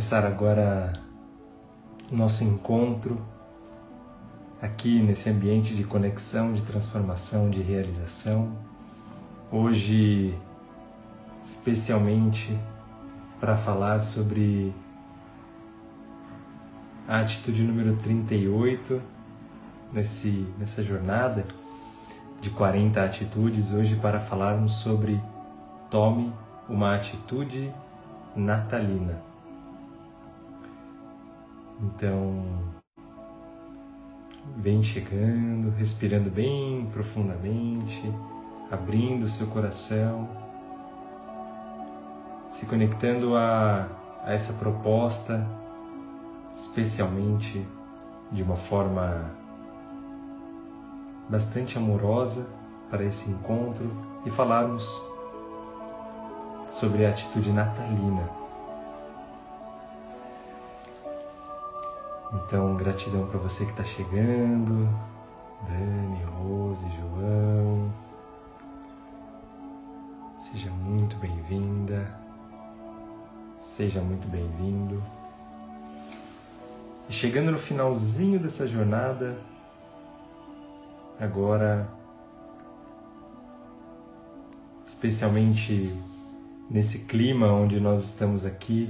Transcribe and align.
começar 0.00 0.24
agora 0.24 0.94
o 2.10 2.16
nosso 2.16 2.42
encontro 2.42 3.20
aqui 4.62 5.02
nesse 5.02 5.28
ambiente 5.28 5.74
de 5.74 5.84
conexão, 5.84 6.54
de 6.54 6.62
transformação, 6.62 7.50
de 7.50 7.60
realização. 7.60 8.50
Hoje, 9.52 10.34
especialmente 11.44 12.58
para 13.38 13.58
falar 13.58 14.00
sobre 14.00 14.74
a 17.06 17.20
atitude 17.20 17.62
número 17.62 17.94
38 17.96 19.02
nesse, 19.92 20.46
nessa 20.58 20.82
jornada 20.82 21.44
de 22.40 22.48
40 22.48 23.04
atitudes, 23.04 23.70
hoje 23.74 23.96
para 23.96 24.18
falarmos 24.18 24.76
sobre 24.76 25.20
tome 25.90 26.32
uma 26.70 26.94
atitude 26.94 27.70
natalina. 28.34 29.29
Então, 31.82 32.44
vem 34.56 34.82
chegando, 34.82 35.70
respirando 35.70 36.30
bem 36.30 36.88
profundamente, 36.92 38.02
abrindo 38.70 39.28
seu 39.28 39.46
coração, 39.46 40.28
se 42.50 42.66
conectando 42.66 43.36
a, 43.36 43.88
a 44.24 44.32
essa 44.32 44.54
proposta, 44.54 45.46
especialmente 46.54 47.66
de 48.30 48.42
uma 48.42 48.56
forma 48.56 49.30
bastante 51.28 51.78
amorosa 51.78 52.46
para 52.90 53.04
esse 53.04 53.30
encontro 53.30 53.90
e 54.26 54.30
falarmos 54.30 55.02
sobre 56.70 57.06
a 57.06 57.10
atitude 57.10 57.52
natalina. 57.52 58.39
Então, 62.32 62.76
gratidão 62.76 63.26
para 63.26 63.40
você 63.40 63.64
que 63.64 63.72
está 63.72 63.82
chegando, 63.82 64.88
Dani, 65.66 66.22
Rose, 66.38 66.86
João. 66.90 67.92
Seja 70.38 70.70
muito 70.70 71.16
bem-vinda, 71.16 72.08
seja 73.58 74.00
muito 74.00 74.28
bem-vindo. 74.28 75.02
E 77.08 77.12
chegando 77.12 77.50
no 77.50 77.58
finalzinho 77.58 78.38
dessa 78.38 78.64
jornada, 78.64 79.36
agora, 81.18 81.88
especialmente 84.86 85.92
nesse 86.70 87.00
clima 87.00 87.52
onde 87.52 87.80
nós 87.80 88.04
estamos 88.04 88.44
aqui, 88.44 88.88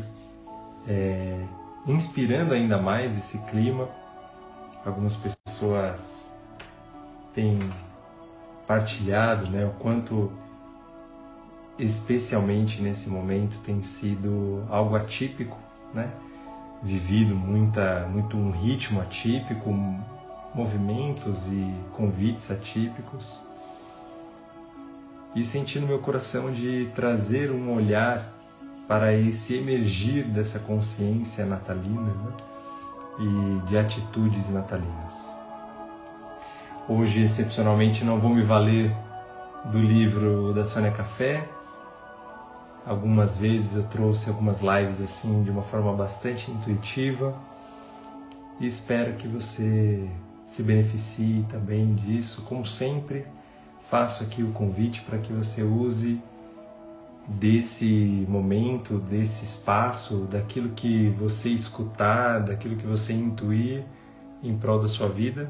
é, 0.87 1.43
inspirando 1.87 2.55
ainda 2.55 2.79
mais 2.79 3.17
esse 3.17 3.39
clima. 3.47 3.89
Algumas 4.85 5.17
pessoas 5.17 6.33
têm 7.35 7.59
partilhado 8.67 9.51
né, 9.51 9.65
o 9.67 9.71
quanto, 9.81 10.33
especialmente 11.79 12.81
nesse 12.81 13.09
momento, 13.09 13.59
tem 13.61 13.81
sido 13.81 14.65
algo 14.71 14.97
atípico, 14.97 15.59
né? 15.93 16.11
vivido 16.83 17.35
muita, 17.35 18.07
muito 18.11 18.37
um 18.37 18.51
ritmo 18.51 19.01
atípico, 19.01 19.71
movimentos 20.55 21.49
e 21.49 21.75
convites 21.93 22.51
atípicos 22.51 23.45
e 25.35 25.45
senti 25.45 25.79
no 25.79 25.87
meu 25.87 26.01
coração 26.01 26.53
de 26.53 26.91
trazer 26.95 27.51
um 27.51 27.75
olhar 27.75 28.35
para 28.91 29.15
esse 29.15 29.55
emergir 29.55 30.25
dessa 30.25 30.59
consciência 30.59 31.47
natalina 31.47 32.11
né? 32.11 32.33
e 33.21 33.69
de 33.69 33.79
atitudes 33.79 34.49
natalinas. 34.49 35.33
Hoje, 36.89 37.23
excepcionalmente, 37.23 38.05
não 38.05 38.19
vou 38.19 38.35
me 38.35 38.43
valer 38.43 38.93
do 39.67 39.79
livro 39.79 40.53
da 40.53 40.65
Sônia 40.65 40.91
Café. 40.91 41.49
Algumas 42.85 43.39
vezes 43.39 43.77
eu 43.77 43.85
trouxe 43.85 44.29
algumas 44.29 44.61
lives 44.61 45.01
assim 45.01 45.45
de 45.45 45.53
uma 45.53 45.63
forma 45.63 45.93
bastante 45.93 46.51
intuitiva 46.51 47.33
e 48.59 48.67
espero 48.67 49.13
que 49.15 49.29
você 49.29 50.05
se 50.45 50.65
beneficie 50.65 51.47
também 51.49 51.95
disso. 51.95 52.43
Como 52.43 52.65
sempre, 52.65 53.25
faço 53.89 54.25
aqui 54.25 54.43
o 54.43 54.51
convite 54.51 55.03
para 55.03 55.19
que 55.19 55.33
você 55.33 55.63
use 55.63 56.21
desse 57.29 58.27
momento, 58.29 58.99
desse 58.99 59.45
espaço, 59.45 60.27
daquilo 60.31 60.71
que 60.71 61.11
você 61.11 61.49
escutar, 61.51 62.41
daquilo 62.41 62.77
que 62.77 62.87
você 62.87 63.13
intuir 63.13 63.85
em 64.43 64.57
prol 64.57 64.81
da 64.81 64.89
sua 64.89 65.09
vida. 65.09 65.49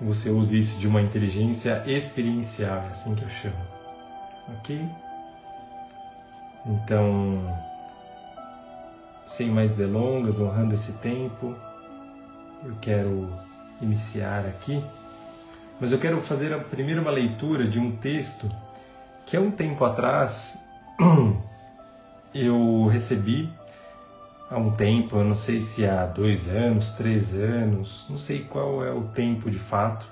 Você 0.00 0.30
use 0.30 0.58
isso 0.58 0.78
de 0.78 0.86
uma 0.86 1.02
inteligência 1.02 1.82
experiencial, 1.86 2.84
é 2.84 2.88
assim 2.88 3.14
que 3.14 3.22
eu 3.22 3.28
chamo. 3.28 3.56
Ok? 4.58 4.80
Então, 6.66 7.40
sem 9.26 9.50
mais 9.50 9.72
delongas, 9.72 10.40
honrando 10.40 10.74
esse 10.74 10.94
tempo, 10.94 11.54
eu 12.64 12.74
quero 12.80 13.28
iniciar 13.80 14.46
aqui, 14.46 14.82
mas 15.80 15.92
eu 15.92 15.98
quero 15.98 16.20
fazer 16.20 16.52
a 16.52 16.58
uma 17.00 17.10
leitura 17.10 17.66
de 17.66 17.78
um 17.78 17.96
texto 17.96 18.48
que 19.28 19.36
há 19.36 19.40
um 19.42 19.50
tempo 19.50 19.84
atrás 19.84 20.58
eu 22.34 22.86
recebi 22.86 23.52
há 24.50 24.56
um 24.56 24.70
tempo, 24.70 25.16
eu 25.16 25.24
não 25.24 25.34
sei 25.34 25.60
se 25.60 25.86
há 25.86 26.06
dois 26.06 26.48
anos, 26.48 26.92
três 26.92 27.34
anos, 27.34 28.06
não 28.08 28.16
sei 28.16 28.44
qual 28.44 28.82
é 28.82 28.90
o 28.90 29.02
tempo 29.08 29.50
de 29.50 29.58
fato, 29.58 30.06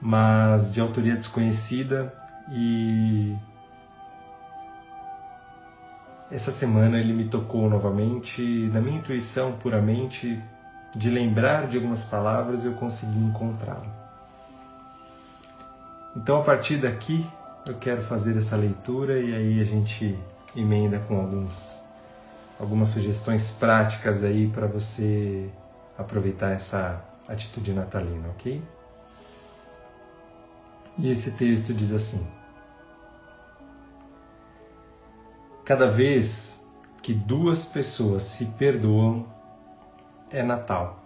mas 0.00 0.72
de 0.72 0.80
autoria 0.80 1.14
desconhecida 1.14 2.12
e 2.50 3.32
essa 6.32 6.50
semana 6.50 6.98
ele 6.98 7.12
me 7.12 7.26
tocou 7.26 7.70
novamente, 7.70 8.42
na 8.72 8.80
minha 8.80 8.98
intuição 8.98 9.52
puramente 9.52 10.42
de 10.96 11.10
lembrar 11.10 11.68
de 11.68 11.76
algumas 11.76 12.02
palavras, 12.02 12.64
eu 12.64 12.72
consegui 12.72 13.20
encontrá-lo. 13.20 13.86
Então, 16.16 16.40
a 16.40 16.42
partir 16.42 16.78
daqui, 16.78 17.24
eu 17.66 17.74
quero 17.78 18.02
fazer 18.02 18.36
essa 18.36 18.56
leitura 18.56 19.18
e 19.18 19.34
aí 19.34 19.60
a 19.60 19.64
gente 19.64 20.18
emenda 20.54 20.98
com 21.00 21.18
alguns, 21.18 21.82
algumas 22.60 22.90
sugestões 22.90 23.50
práticas 23.50 24.22
aí 24.22 24.48
para 24.48 24.66
você 24.66 25.50
aproveitar 25.96 26.50
essa 26.50 27.02
atitude 27.26 27.72
natalina, 27.72 28.28
ok? 28.28 28.62
E 30.98 31.10
esse 31.10 31.32
texto 31.32 31.72
diz 31.72 31.90
assim: 31.90 32.26
Cada 35.64 35.88
vez 35.88 36.66
que 37.02 37.14
duas 37.14 37.64
pessoas 37.64 38.22
se 38.22 38.46
perdoam, 38.58 39.26
é 40.30 40.42
Natal. 40.42 41.02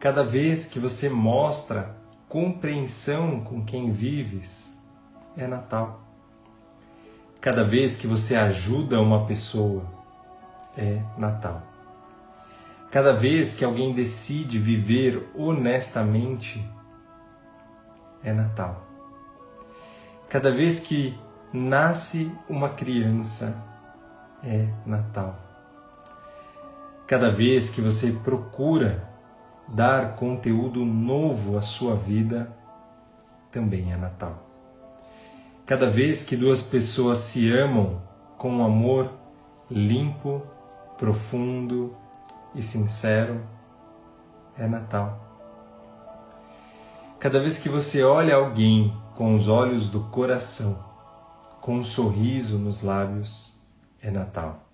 Cada 0.00 0.24
vez 0.24 0.66
que 0.66 0.78
você 0.78 1.08
mostra 1.08 1.94
compreensão 2.28 3.40
com 3.40 3.64
quem 3.64 3.90
vives, 3.90 4.77
é 5.38 5.46
Natal. 5.46 6.00
Cada 7.40 7.62
vez 7.62 7.96
que 7.96 8.08
você 8.08 8.34
ajuda 8.34 9.00
uma 9.00 9.24
pessoa, 9.24 9.84
é 10.76 11.00
Natal. 11.16 11.62
Cada 12.90 13.12
vez 13.12 13.54
que 13.54 13.64
alguém 13.64 13.94
decide 13.94 14.58
viver 14.58 15.30
honestamente, 15.36 16.68
é 18.24 18.32
Natal. 18.32 18.84
Cada 20.28 20.50
vez 20.50 20.80
que 20.80 21.16
nasce 21.52 22.32
uma 22.48 22.70
criança, 22.70 23.64
é 24.42 24.68
Natal. 24.84 25.38
Cada 27.06 27.30
vez 27.30 27.70
que 27.70 27.80
você 27.80 28.12
procura 28.12 29.08
dar 29.68 30.16
conteúdo 30.16 30.84
novo 30.84 31.56
à 31.56 31.62
sua 31.62 31.94
vida, 31.94 32.52
também 33.52 33.92
é 33.92 33.96
Natal. 33.96 34.47
Cada 35.68 35.86
vez 35.86 36.22
que 36.22 36.34
duas 36.34 36.62
pessoas 36.62 37.18
se 37.18 37.52
amam 37.52 38.00
com 38.38 38.50
um 38.50 38.64
amor 38.64 39.12
limpo, 39.70 40.40
profundo 40.96 41.94
e 42.54 42.62
sincero, 42.62 43.46
é 44.56 44.66
Natal. 44.66 45.22
Cada 47.20 47.38
vez 47.38 47.58
que 47.58 47.68
você 47.68 48.02
olha 48.02 48.36
alguém 48.36 48.96
com 49.14 49.34
os 49.34 49.46
olhos 49.46 49.90
do 49.90 50.04
coração, 50.04 50.82
com 51.60 51.74
um 51.74 51.84
sorriso 51.84 52.56
nos 52.56 52.80
lábios, 52.80 53.60
é 54.00 54.10
Natal. 54.10 54.70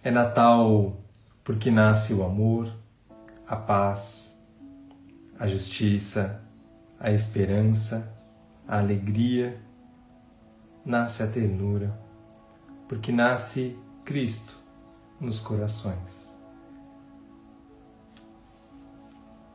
É 0.00 0.12
Natal 0.12 0.96
porque 1.42 1.72
nasce 1.72 2.14
o 2.14 2.22
amor, 2.22 2.72
a 3.48 3.56
paz, 3.56 4.40
a 5.40 5.48
justiça, 5.48 6.40
a 7.00 7.10
esperança, 7.10 8.19
a 8.70 8.78
alegria, 8.78 9.60
nasce 10.84 11.24
a 11.24 11.26
ternura, 11.26 12.00
porque 12.88 13.10
nasce 13.10 13.76
Cristo 14.04 14.56
nos 15.20 15.40
corações. 15.40 16.32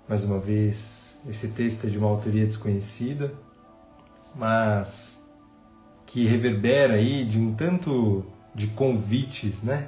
Mais 0.06 0.26
uma 0.26 0.38
vez, 0.38 1.22
esse 1.26 1.48
texto 1.48 1.88
é 1.88 1.90
de 1.90 1.98
uma 1.98 2.10
autoria 2.10 2.46
desconhecida, 2.46 3.34
mas 4.36 5.26
que 6.06 6.28
reverbera 6.28 6.96
aí 6.96 7.24
de 7.24 7.40
um 7.40 7.56
tanto 7.56 8.26
de 8.54 8.68
convites, 8.68 9.64
né, 9.64 9.88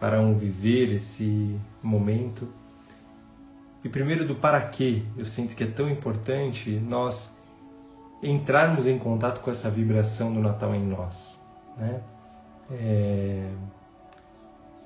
para 0.00 0.18
um 0.18 0.34
viver 0.34 0.94
esse 0.94 1.60
momento 1.82 2.48
e 3.84 3.88
primeiro 3.88 4.24
do 4.26 4.36
para 4.36 4.60
quê, 4.60 5.02
eu 5.16 5.24
sinto 5.24 5.56
que 5.56 5.64
é 5.64 5.66
tão 5.66 5.90
importante 5.90 6.70
nós 6.70 7.41
entrarmos 8.22 8.86
em 8.86 8.98
contato 8.98 9.40
com 9.40 9.50
essa 9.50 9.70
vibração 9.70 10.32
do 10.32 10.40
Natal 10.40 10.74
em 10.74 10.84
nós. 10.84 11.44
Né? 11.76 12.00
É... 12.70 13.50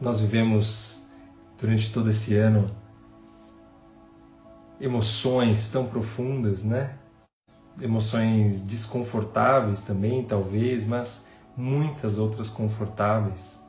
Nós 0.00 0.20
vivemos 0.20 1.02
durante 1.58 1.92
todo 1.92 2.10
esse 2.10 2.34
ano 2.36 2.70
emoções 4.80 5.70
tão 5.70 5.86
profundas, 5.86 6.64
né? 6.64 6.96
Emoções 7.80 8.60
desconfortáveis 8.60 9.82
também, 9.82 10.22
talvez, 10.22 10.86
mas 10.86 11.26
muitas 11.56 12.18
outras 12.18 12.50
confortáveis. 12.50 13.64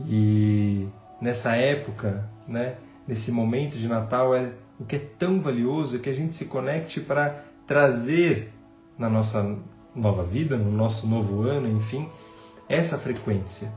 E 0.00 0.86
nessa 1.20 1.56
época, 1.56 2.28
né? 2.46 2.76
nesse 3.06 3.32
momento 3.32 3.78
de 3.78 3.88
Natal 3.88 4.34
é 4.34 4.52
o 4.78 4.84
que 4.84 4.96
é 4.96 4.98
tão 4.98 5.40
valioso 5.40 5.96
é 5.96 5.98
que 5.98 6.10
a 6.10 6.14
gente 6.14 6.34
se 6.34 6.46
conecte 6.46 7.00
para 7.00 7.44
trazer 7.66 8.52
na 8.98 9.08
nossa 9.08 9.58
nova 9.94 10.22
vida, 10.22 10.56
no 10.56 10.70
nosso 10.70 11.06
novo 11.06 11.42
ano, 11.42 11.68
enfim, 11.68 12.08
essa 12.68 12.98
frequência, 12.98 13.72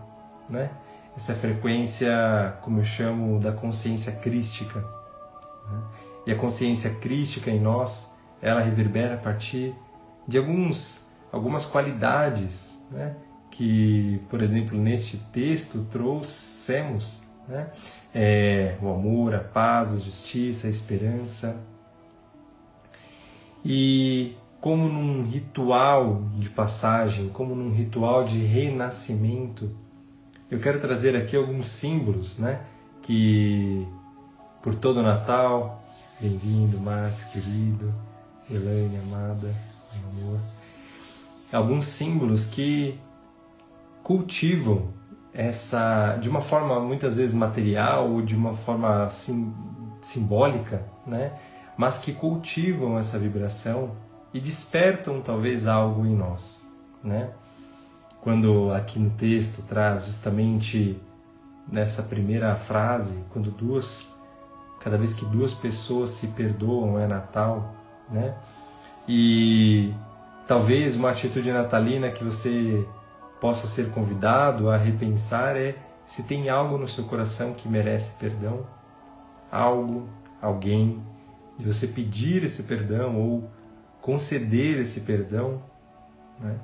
né? 0.50 0.70
Essa 1.16 1.34
frequência, 1.34 2.58
como 2.62 2.80
eu 2.80 2.84
chamo, 2.84 3.40
da 3.40 3.52
consciência 3.52 4.12
crística. 4.14 4.80
Né? 4.80 5.84
E 6.28 6.32
a 6.32 6.36
consciência 6.36 6.90
crística 6.96 7.50
em 7.50 7.60
nós, 7.60 8.16
ela 8.42 8.62
reverbera 8.62 9.16
a 9.16 9.18
partir 9.18 9.74
de 10.28 10.38
alguns, 10.38 11.08
algumas 11.32 11.66
qualidades, 11.66 12.86
né? 12.92 13.16
Que, 13.50 14.22
por 14.30 14.42
exemplo, 14.42 14.78
neste 14.78 15.18
texto 15.32 15.86
trouxemos 15.90 17.26
né? 17.48 17.70
É, 18.14 18.78
o 18.82 18.90
amor, 18.90 19.36
a 19.36 19.40
paz, 19.40 19.94
a 19.94 19.98
justiça, 19.98 20.68
a 20.68 20.70
esperança. 20.70 21.62
E 23.64 24.36
como 24.66 24.90
num 24.90 25.22
ritual 25.22 26.24
de 26.40 26.50
passagem, 26.50 27.30
como 27.30 27.54
num 27.54 27.72
ritual 27.72 28.24
de 28.24 28.40
renascimento, 28.40 29.70
eu 30.50 30.60
quero 30.60 30.82
trazer 30.82 31.16
aqui 31.16 31.36
alguns 31.36 31.68
símbolos, 31.68 32.40
né? 32.40 32.62
Que 33.04 33.88
por 34.64 34.74
todo 34.74 35.02
o 35.02 35.04
Natal, 35.04 35.80
bem-vindo, 36.20 36.80
Márcio, 36.80 37.28
querido, 37.30 37.94
Elaine, 38.50 38.98
amada, 39.06 39.54
meu 39.94 40.30
amor, 40.30 40.40
alguns 41.54 41.86
símbolos 41.86 42.48
que 42.48 43.00
cultivam 44.02 44.88
essa 45.32 46.18
de 46.20 46.28
uma 46.28 46.42
forma 46.42 46.80
muitas 46.80 47.18
vezes 47.18 47.36
material 47.36 48.10
ou 48.10 48.24
de 48.24 48.36
uma 48.36 48.54
forma 48.54 49.08
sim, 49.12 49.54
simbólica, 50.02 50.84
né? 51.06 51.34
Mas 51.78 52.00
que 52.00 52.12
cultivam 52.12 52.98
essa 52.98 53.20
vibração 53.20 54.04
e 54.36 54.40
despertam 54.42 55.22
talvez 55.22 55.66
algo 55.66 56.06
em 56.06 56.14
nós, 56.14 56.70
né? 57.02 57.30
Quando 58.20 58.70
aqui 58.74 59.00
no 59.00 59.10
texto 59.12 59.62
traz 59.62 60.08
justamente 60.08 61.02
nessa 61.72 62.04
primeira 62.04 62.54
frase, 62.58 63.24
quando 63.30 63.50
duas 63.50 64.14
cada 64.82 64.98
vez 64.98 65.14
que 65.14 65.24
duas 65.24 65.54
pessoas 65.54 66.10
se 66.10 66.28
perdoam 66.28 67.00
é 67.00 67.08
Natal, 67.08 67.74
né? 68.12 68.36
E 69.08 69.94
talvez 70.46 70.98
uma 70.98 71.12
atitude 71.12 71.50
natalina 71.54 72.12
que 72.12 72.22
você 72.22 72.86
possa 73.40 73.68
ser 73.68 73.92
convidado 73.92 74.70
a 74.70 74.76
repensar 74.76 75.56
é 75.56 75.78
se 76.04 76.24
tem 76.24 76.50
algo 76.50 76.78
no 76.78 76.90
seu 76.90 77.06
coração 77.06 77.54
que 77.54 77.70
merece 77.70 78.18
perdão, 78.20 78.68
algo, 79.50 80.10
alguém, 80.42 81.02
de 81.58 81.72
você 81.72 81.88
pedir 81.88 82.44
esse 82.44 82.64
perdão 82.64 83.16
ou 83.16 83.50
conceder 84.06 84.78
esse 84.78 85.02
perdão. 85.02 85.64
Né? 86.40 86.56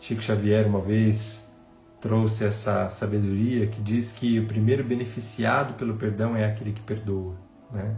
Chico 0.00 0.20
Xavier 0.20 0.66
uma 0.66 0.80
vez 0.80 1.52
trouxe 2.00 2.44
essa 2.44 2.88
sabedoria 2.88 3.68
que 3.68 3.80
diz 3.80 4.10
que 4.10 4.40
o 4.40 4.46
primeiro 4.48 4.82
beneficiado 4.82 5.74
pelo 5.74 5.94
perdão 5.94 6.36
é 6.36 6.44
aquele 6.44 6.72
que 6.72 6.80
perdoa, 6.80 7.36
né? 7.70 7.96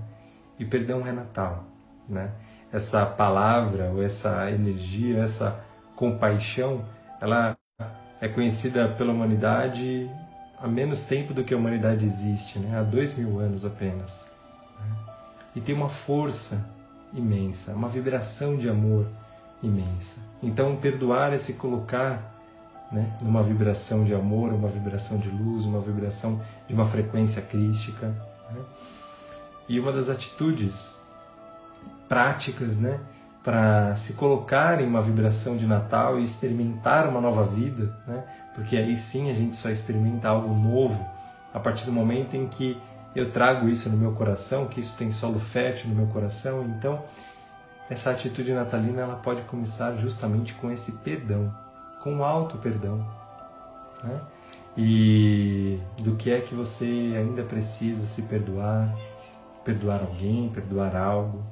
E 0.59 0.65
perdão 0.65 1.07
é 1.07 1.13
Natal, 1.13 1.65
né? 2.07 2.33
Essa 2.71 3.07
palavra 3.07 3.91
ou 3.93 4.03
essa 4.03 4.51
energia, 4.51 5.23
essa 5.23 5.65
compaixão, 5.97 6.85
ela 7.19 7.57
é 8.21 8.29
conhecida 8.29 8.89
pela 8.89 9.13
humanidade 9.13 10.07
há 10.59 10.69
menos 10.69 11.07
tempo 11.07 11.33
do 11.33 11.43
que 11.45 11.55
a 11.55 11.57
humanidade 11.57 12.05
existe, 12.05 12.59
né? 12.59 12.79
há 12.79 12.83
dois 12.83 13.15
mil 13.15 13.39
anos 13.39 13.65
apenas. 13.65 14.31
Né? 14.79 14.97
E 15.57 15.61
tem 15.63 15.75
uma 15.75 15.89
força 15.89 16.80
imensa, 17.13 17.73
uma 17.73 17.89
vibração 17.89 18.57
de 18.57 18.69
amor 18.69 19.07
imensa. 19.63 20.21
Então, 20.43 20.77
perdoar 20.77 21.33
é 21.33 21.39
se 21.39 21.55
colocar 21.55 22.35
né, 22.91 23.17
numa 23.21 23.43
vibração 23.43 24.05
de 24.05 24.15
amor, 24.15 24.53
uma 24.53 24.69
vibração 24.69 25.19
de 25.19 25.29
luz, 25.29 25.65
uma 25.65 25.81
vibração 25.81 26.41
de 26.67 26.75
uma 26.75 26.85
frequência 26.85 27.41
crística. 27.43 28.09
Né? 28.51 28.63
E 29.69 29.79
uma 29.79 29.93
das 29.93 30.09
atitudes 30.09 31.01
práticas, 32.09 32.79
né, 32.79 32.99
para 33.43 33.95
se 33.97 34.15
colocar 34.15 34.81
em 34.81 34.87
uma 34.87 35.01
vibração 35.01 35.57
de 35.57 35.67
Natal 35.67 36.19
e 36.19 36.23
experimentar 36.23 37.09
uma 37.09 37.21
nova 37.21 37.45
vida, 37.45 37.97
né? 38.07 38.25
porque 38.55 38.77
aí 38.77 38.97
sim 38.97 39.31
a 39.31 39.35
gente 39.35 39.57
só 39.57 39.71
experimenta 39.71 40.29
algo 40.29 40.55
novo 40.55 41.07
a 41.55 41.59
partir 41.59 41.85
do 41.87 41.93
momento 41.93 42.35
em 42.35 42.47
que 42.47 42.81
eu 43.15 43.31
trago 43.31 43.69
isso 43.69 43.89
no 43.91 43.97
meu 43.97 44.13
coração, 44.13 44.67
que 44.67 44.81
isso 44.81 44.97
tem 44.97 45.11
solo 45.11 45.39
fértil 45.39 45.89
no 45.91 45.97
meu 45.97 46.07
coração. 46.07 46.65
Então, 46.65 47.03
essa 47.89 48.11
atitude 48.11 48.53
natalina 48.53 49.03
ela 49.03 49.17
pode 49.17 49.43
começar 49.43 49.97
justamente 49.97 50.55
com 50.55 50.71
esse 50.71 50.93
perdão, 50.99 51.53
com 52.03 52.19
o 52.19 52.25
alto 52.25 52.59
perdão. 52.59 53.07
Né? 54.05 54.21
E 54.77 55.81
do 55.99 56.15
que 56.17 56.31
é 56.31 56.41
que 56.41 56.55
você 56.55 57.15
ainda 57.17 57.43
precisa 57.43 58.05
se 58.05 58.23
perdoar, 58.23 58.95
perdoar 59.65 60.01
alguém, 60.01 60.49
perdoar 60.49 60.95
algo, 60.95 61.45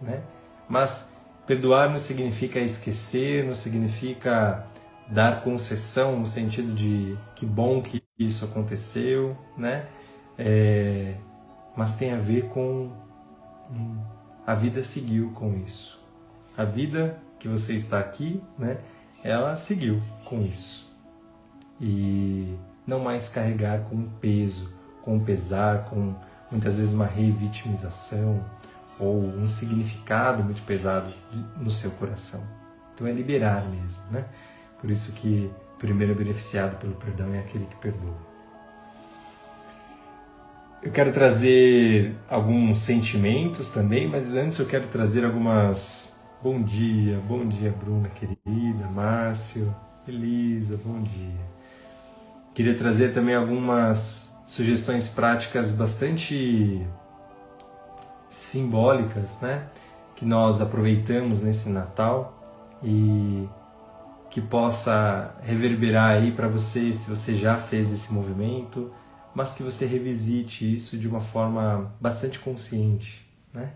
né? 0.00 0.22
Mas 0.66 1.14
Perdoar 1.46 1.90
não 1.90 1.98
significa 1.98 2.58
esquecer, 2.58 3.44
não 3.44 3.54
significa 3.54 4.66
dar 5.08 5.42
concessão 5.42 6.18
no 6.18 6.24
sentido 6.24 6.72
de 6.72 7.18
que 7.34 7.44
bom 7.44 7.82
que 7.82 8.02
isso 8.18 8.46
aconteceu, 8.46 9.36
né? 9.56 9.86
É, 10.38 11.14
mas 11.76 11.96
tem 11.96 12.12
a 12.12 12.16
ver 12.16 12.48
com 12.48 12.90
hum, 13.70 13.98
a 14.46 14.54
vida 14.54 14.82
seguiu 14.82 15.30
com 15.32 15.56
isso. 15.58 16.00
A 16.56 16.64
vida 16.64 17.18
que 17.38 17.48
você 17.48 17.74
está 17.74 17.98
aqui, 17.98 18.42
né? 18.58 18.78
Ela 19.22 19.56
seguiu 19.56 20.02
com 20.24 20.40
isso 20.42 20.92
e 21.80 22.56
não 22.86 23.00
mais 23.00 23.28
carregar 23.28 23.80
com 23.88 23.96
um 23.96 24.08
peso, 24.20 24.72
com 25.02 25.16
um 25.16 25.24
pesar, 25.24 25.86
com 25.86 26.14
muitas 26.50 26.78
vezes 26.78 26.92
uma 26.92 27.06
revitimização, 27.06 28.44
ou 28.98 29.24
um 29.24 29.48
significado 29.48 30.42
muito 30.44 30.62
pesado 30.62 31.12
no 31.56 31.70
seu 31.70 31.90
coração. 31.92 32.42
Então 32.94 33.06
é 33.06 33.12
liberar 33.12 33.64
mesmo, 33.68 34.02
né? 34.10 34.24
Por 34.80 34.90
isso 34.90 35.12
que 35.12 35.50
o 35.74 35.78
primeiro 35.78 36.14
beneficiado 36.14 36.78
pelo 36.78 36.94
perdão 36.94 37.34
é 37.34 37.40
aquele 37.40 37.66
que 37.66 37.76
perdoa. 37.76 38.33
Eu 40.84 40.92
quero 40.92 41.10
trazer 41.12 42.14
alguns 42.28 42.82
sentimentos 42.82 43.70
também, 43.70 44.06
mas 44.06 44.34
antes 44.34 44.58
eu 44.58 44.66
quero 44.66 44.86
trazer 44.88 45.24
algumas. 45.24 46.20
Bom 46.42 46.62
dia, 46.62 47.18
bom 47.26 47.48
dia, 47.48 47.70
Bruna 47.70 48.10
querida, 48.10 48.86
Márcio, 48.94 49.74
Elisa, 50.06 50.78
bom 50.84 51.00
dia. 51.00 51.40
Queria 52.52 52.74
trazer 52.76 53.14
também 53.14 53.34
algumas 53.34 54.36
sugestões 54.44 55.08
práticas 55.08 55.72
bastante 55.72 56.86
simbólicas, 58.28 59.40
né? 59.40 59.66
Que 60.14 60.26
nós 60.26 60.60
aproveitamos 60.60 61.40
nesse 61.40 61.70
Natal 61.70 62.44
e 62.82 63.48
que 64.28 64.42
possa 64.42 65.34
reverberar 65.42 66.10
aí 66.10 66.30
para 66.30 66.46
você, 66.46 66.92
se 66.92 67.08
você 67.08 67.34
já 67.34 67.56
fez 67.56 67.90
esse 67.90 68.12
movimento, 68.12 68.92
mas 69.34 69.52
que 69.52 69.62
você 69.62 69.84
revisite 69.84 70.72
isso 70.72 70.96
de 70.96 71.08
uma 71.08 71.20
forma 71.20 71.92
bastante 72.00 72.38
consciente, 72.38 73.26
né? 73.52 73.72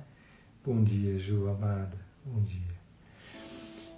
Bom 0.64 0.82
dia, 0.82 1.18
Ju, 1.18 1.48
amada. 1.48 1.96
Bom 2.24 2.40
dia. 2.42 2.78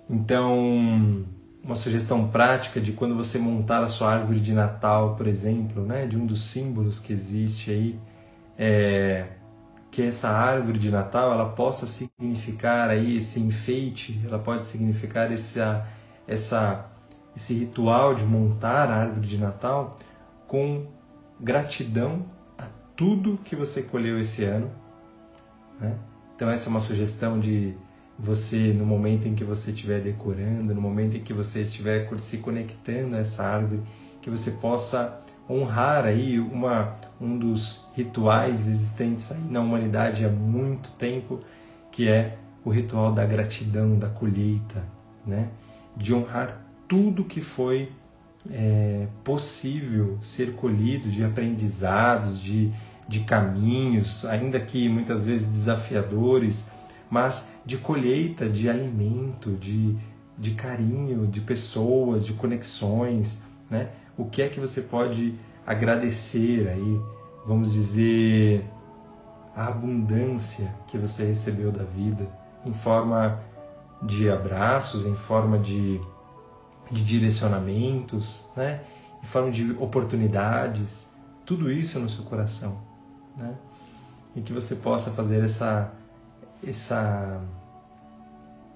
Então, 0.08 1.26
uma 1.62 1.76
sugestão 1.76 2.28
prática 2.28 2.80
de 2.80 2.92
quando 2.92 3.14
você 3.14 3.38
montar 3.38 3.84
a 3.84 3.88
sua 3.88 4.12
árvore 4.14 4.40
de 4.40 4.52
Natal, 4.52 5.14
por 5.16 5.26
exemplo, 5.26 5.84
né, 5.84 6.06
de 6.06 6.16
um 6.16 6.26
dos 6.26 6.44
símbolos 6.44 6.98
que 6.98 7.12
existe 7.12 7.70
aí, 7.70 7.98
é, 8.58 9.26
que 9.90 10.02
essa 10.02 10.28
árvore 10.28 10.78
de 10.78 10.90
Natal 10.90 11.32
ela 11.32 11.50
possa 11.50 11.86
significar 11.86 12.88
aí 12.88 13.18
esse 13.18 13.40
enfeite, 13.40 14.20
ela 14.24 14.38
pode 14.38 14.64
significar 14.64 15.30
essa, 15.30 15.86
essa, 16.26 16.86
esse 17.36 17.52
ritual 17.54 18.14
de 18.14 18.24
montar 18.24 18.88
a 18.90 18.94
árvore 18.94 19.26
de 19.26 19.38
Natal 19.38 19.98
com 20.46 20.86
gratidão 21.40 22.24
a 22.58 22.66
tudo 22.96 23.38
que 23.44 23.56
você 23.56 23.82
colheu 23.82 24.18
esse 24.20 24.44
ano. 24.44 24.70
Né? 25.80 25.96
Então 26.36 26.50
essa 26.50 26.68
é 26.68 26.70
uma 26.70 26.80
sugestão 26.80 27.38
de 27.38 27.74
você, 28.18 28.72
no 28.72 28.84
momento 28.84 29.26
em 29.26 29.34
que 29.34 29.44
você 29.44 29.70
estiver 29.70 30.00
decorando, 30.00 30.74
no 30.74 30.80
momento 30.80 31.16
em 31.16 31.20
que 31.20 31.32
você 31.32 31.62
estiver 31.62 32.08
se 32.18 32.38
conectando 32.38 33.16
a 33.16 33.20
essa 33.20 33.44
árvore, 33.44 33.80
que 34.20 34.28
você 34.28 34.52
possa 34.52 35.20
honrar 35.48 36.04
aí 36.04 36.38
uma, 36.38 36.94
um 37.20 37.36
dos 37.38 37.88
rituais 37.96 38.68
existentes 38.68 39.32
aí 39.32 39.40
na 39.50 39.60
humanidade 39.60 40.24
há 40.24 40.28
muito 40.28 40.90
tempo, 40.92 41.40
que 41.90 42.08
é 42.08 42.36
o 42.64 42.70
ritual 42.70 43.12
da 43.12 43.24
gratidão, 43.24 43.98
da 43.98 44.08
colheita, 44.08 44.84
né? 45.26 45.48
de 45.96 46.14
honrar 46.14 46.60
tudo 46.86 47.24
que 47.24 47.40
foi 47.40 47.90
é, 48.48 49.06
possível 49.24 50.18
ser 50.20 50.54
colhido, 50.54 51.10
de 51.10 51.24
aprendizados, 51.24 52.40
de, 52.40 52.72
de 53.08 53.20
caminhos, 53.20 54.24
ainda 54.24 54.58
que 54.60 54.88
muitas 54.88 55.24
vezes 55.24 55.48
desafiadores, 55.48 56.70
mas 57.10 57.56
de 57.66 57.76
colheita 57.76 58.48
de 58.48 58.68
alimento, 58.70 59.50
de, 59.52 59.96
de 60.38 60.52
carinho, 60.52 61.26
de 61.26 61.40
pessoas, 61.40 62.24
de 62.24 62.32
conexões, 62.32 63.42
né? 63.68 63.90
O 64.16 64.24
que 64.26 64.42
é 64.42 64.48
que 64.48 64.60
você 64.60 64.82
pode 64.82 65.34
agradecer 65.66 66.68
aí, 66.68 67.00
vamos 67.46 67.72
dizer, 67.72 68.64
a 69.54 69.68
abundância 69.68 70.74
que 70.86 70.96
você 70.96 71.24
recebeu 71.24 71.72
da 71.72 71.84
vida 71.84 72.28
em 72.64 72.72
forma 72.72 73.40
de 74.02 74.30
abraços, 74.30 75.04
em 75.04 75.14
forma 75.14 75.58
de, 75.58 76.00
de 76.90 77.04
direcionamentos, 77.04 78.46
né? 78.56 78.80
em 79.22 79.26
forma 79.26 79.50
de 79.50 79.72
oportunidades, 79.72 81.10
tudo 81.44 81.70
isso 81.70 81.98
no 81.98 82.08
seu 82.08 82.24
coração. 82.24 82.80
Né? 83.36 83.54
E 84.34 84.40
que 84.40 84.52
você 84.52 84.76
possa 84.76 85.10
fazer 85.10 85.42
essa 85.42 85.92
essa 86.66 87.40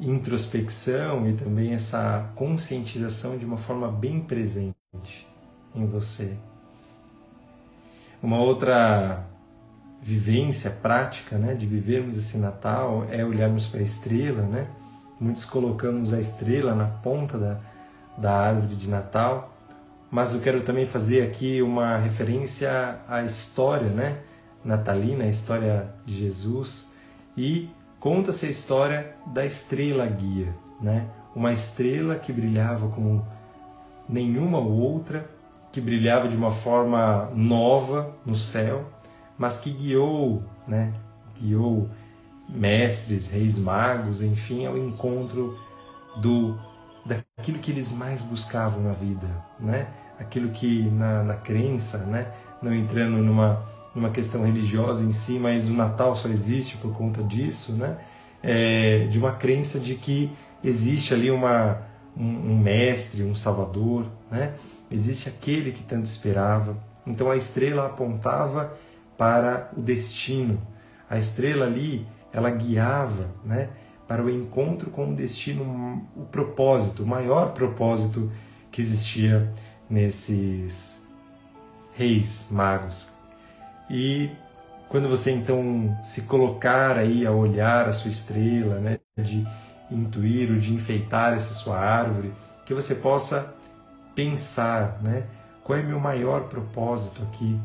introspecção 0.01 1.29
e 1.29 1.35
também 1.35 1.73
essa 1.73 2.31
conscientização 2.35 3.39
de 3.39 3.45
uma 3.45 3.57
forma 3.57 3.91
bem 3.91 4.21
presente 4.21 4.75
em 5.75 5.87
você. 5.87 6.37
Uma 8.23 8.39
outra 8.39 9.27
vivência 10.03 10.71
prática, 10.71 11.39
né, 11.39 11.55
de 11.55 11.67
vivermos 11.67 12.17
esse 12.17 12.39
Natal 12.39 13.07
é 13.11 13.25
olharmos 13.25 13.67
para 13.67 13.81
a 13.81 13.83
estrela, 13.83 14.43
né? 14.43 14.67
Muitos 15.21 15.45
colocamos 15.45 16.13
a 16.13 16.21
estrela 16.21 16.75
na 16.75 16.87
ponta 16.87 17.39
da, 17.39 17.61
da 18.17 18.33
árvore 18.33 18.77
de 18.77 18.89
Natal, 18.89 19.53
mas 20.11 20.35
eu 20.35 20.41
quero 20.41 20.63
também 20.63 20.87
fazer 20.87 21.23
aqui 21.23 21.61
uma 21.61 21.97
referência 21.97 23.01
à 23.09 23.23
história, 23.25 23.89
né, 23.89 24.19
natalina, 24.65 25.25
a 25.25 25.29
história 25.29 25.93
de 26.07 26.15
Jesus, 26.15 26.93
e 27.37 27.69
conta-se 27.99 28.47
a 28.47 28.49
história 28.49 29.17
da 29.27 29.45
estrela 29.45 30.07
guia, 30.07 30.55
né? 30.81 31.09
Uma 31.35 31.53
estrela 31.53 32.15
que 32.17 32.33
brilhava 32.33 32.89
como 32.89 33.27
nenhuma 34.09 34.59
outra, 34.59 35.29
que 35.73 35.81
brilhava 35.81 36.29
de 36.29 36.37
uma 36.37 36.51
forma 36.51 37.29
nova 37.35 38.15
no 38.25 38.37
céu, 38.37 38.89
mas 39.37 39.59
que 39.59 39.71
guiou, 39.71 40.43
né? 40.69 40.93
Guiou 41.37 41.89
mestres, 42.49 43.31
reis 43.31 43.59
magos, 43.59 44.23
enfim, 44.23 44.67
ao 44.67 44.79
encontro 44.79 45.59
do 46.21 46.57
daquilo 47.05 47.59
que 47.59 47.71
eles 47.71 47.93
mais 47.93 48.23
buscavam 48.23 48.83
na 48.83 48.93
vida, 48.93 49.29
né? 49.61 49.89
Aquilo 50.19 50.51
que 50.51 50.83
na, 50.91 51.23
na 51.23 51.35
crença, 51.35 51.99
né? 51.99 52.33
Não 52.63 52.75
entrando 52.75 53.19
numa 53.19 53.63
numa 53.95 54.11
questão 54.11 54.45
religiosa 54.45 55.05
em 55.05 55.13
si, 55.13 55.39
mas 55.39 55.69
o 55.69 55.73
Natal 55.73 56.17
só 56.17 56.29
existe 56.29 56.77
por 56.79 56.93
conta 56.95 57.23
disso, 57.23 57.73
né? 57.75 57.97
É, 58.43 59.07
de 59.07 59.19
uma 59.19 59.33
crença 59.33 59.79
de 59.79 59.95
que 59.95 60.31
existe 60.63 61.15
ali 61.15 61.31
uma, 61.31 61.81
um, 62.17 62.25
um, 62.25 62.59
mestre, 62.59 63.23
um 63.23 63.35
salvador, 63.35 64.07
né? 64.31 64.55
Existe 64.91 65.29
aquele 65.29 65.71
que 65.71 65.83
tanto 65.83 66.07
esperava. 66.07 66.77
Então 67.07 67.31
a 67.31 67.37
estrela 67.37 67.87
apontava 67.87 68.77
para 69.17 69.71
o 69.77 69.81
destino. 69.81 70.61
A 71.09 71.17
estrela 71.17 71.65
ali, 71.67 72.07
ela 72.33 72.51
guiava, 72.51 73.29
né? 73.45 73.69
Para 74.07 74.23
o 74.23 74.31
encontro 74.31 74.91
com 74.91 75.11
o 75.11 75.15
destino, 75.15 76.07
o 76.17 76.25
propósito, 76.25 77.03
o 77.03 77.07
maior 77.07 77.53
propósito 77.53 78.31
que 78.71 78.81
existia 78.81 79.53
nesses 79.89 81.03
reis 81.97 82.49
magos 82.51 83.15
e 83.89 84.31
quando 84.89 85.09
você 85.09 85.31
então 85.31 85.97
se 86.03 86.23
colocar 86.23 86.97
aí 86.97 87.27
a 87.27 87.33
olhar 87.33 87.89
a 87.89 87.93
sua 87.93 88.11
estrela, 88.11 88.79
né, 88.79 88.99
de 89.17 89.47
intuir 89.91 90.51
ou 90.51 90.59
de 90.59 90.73
enfeitar 90.73 91.35
essa 91.35 91.53
sua 91.53 91.79
árvore, 91.79 92.33
que 92.65 92.73
você 92.73 92.95
possa 92.95 93.55
pensar, 94.15 95.01
né, 95.03 95.25
qual 95.63 95.79
é 95.79 95.83
meu 95.83 95.99
maior 95.99 96.45
propósito 96.45 97.23
aqui? 97.23 97.59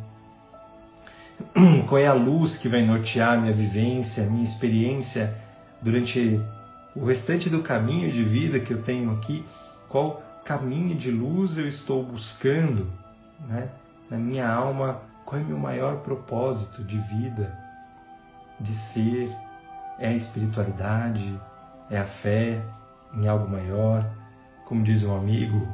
Qual 1.88 1.98
é 1.98 2.05
a 2.05 2.12
luz 2.12 2.58
que 2.58 2.67
vai 2.67 2.81
nortear 2.81 3.39
minha 3.39 3.53
vivência, 3.53 4.25
minha 4.25 4.43
experiência 4.43 5.34
durante 5.82 6.42
o 6.96 7.06
restante 7.06 7.50
do 7.50 7.62
caminho 7.62 8.12
de 8.12 8.24
vida 8.24 8.60
que 8.60 8.74
eu 8.74 8.82
tenho 8.82 9.12
aqui? 9.12 9.46
Qual 9.88 10.24
caminho 10.44 10.96
de 10.96 11.12
luz 11.12 11.58
eu 11.58 11.68
estou 11.68 12.04
buscando, 12.04 12.88
né, 13.48 13.70
na 14.10 14.18
minha 14.18 14.50
alma 14.52 15.02
qual 15.30 15.40
é 15.40 15.44
o 15.44 15.48
meu 15.48 15.60
maior 15.60 15.98
propósito 15.98 16.84
de 16.84 16.98
vida, 16.98 17.56
de 18.60 18.74
ser? 18.74 19.32
É 20.00 20.08
a 20.08 20.14
espiritualidade? 20.14 21.40
É 21.88 22.00
a 22.00 22.06
fé 22.06 22.60
em 23.14 23.28
algo 23.28 23.48
maior? 23.48 24.10
Como 24.66 24.84
diz 24.84 25.04
um 25.04 25.16
amigo, 25.16 25.68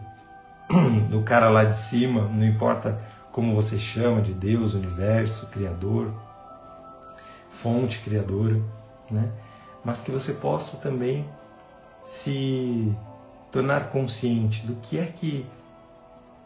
do 1.10 1.22
cara 1.22 1.48
lá 1.48 1.64
de 1.64 1.78
cima, 1.78 2.24
não 2.28 2.46
importa 2.46 2.98
como 3.32 3.56
você 3.56 3.80
chama 3.80 4.22
de 4.22 4.34
Deus, 4.34 4.74
universo, 4.74 5.48
Criador, 5.48 6.14
fonte 7.50 8.00
criadora, 8.00 8.62
né? 9.10 9.32
Mas 9.86 10.02
que 10.02 10.12
você 10.12 10.34
possa 10.34 10.78
também 10.78 11.30
se 12.04 12.94
tornar 13.52 13.90
consciente 13.92 14.66
do 14.66 14.76
que 14.78 14.98
é 14.98 15.06
que 15.06 15.46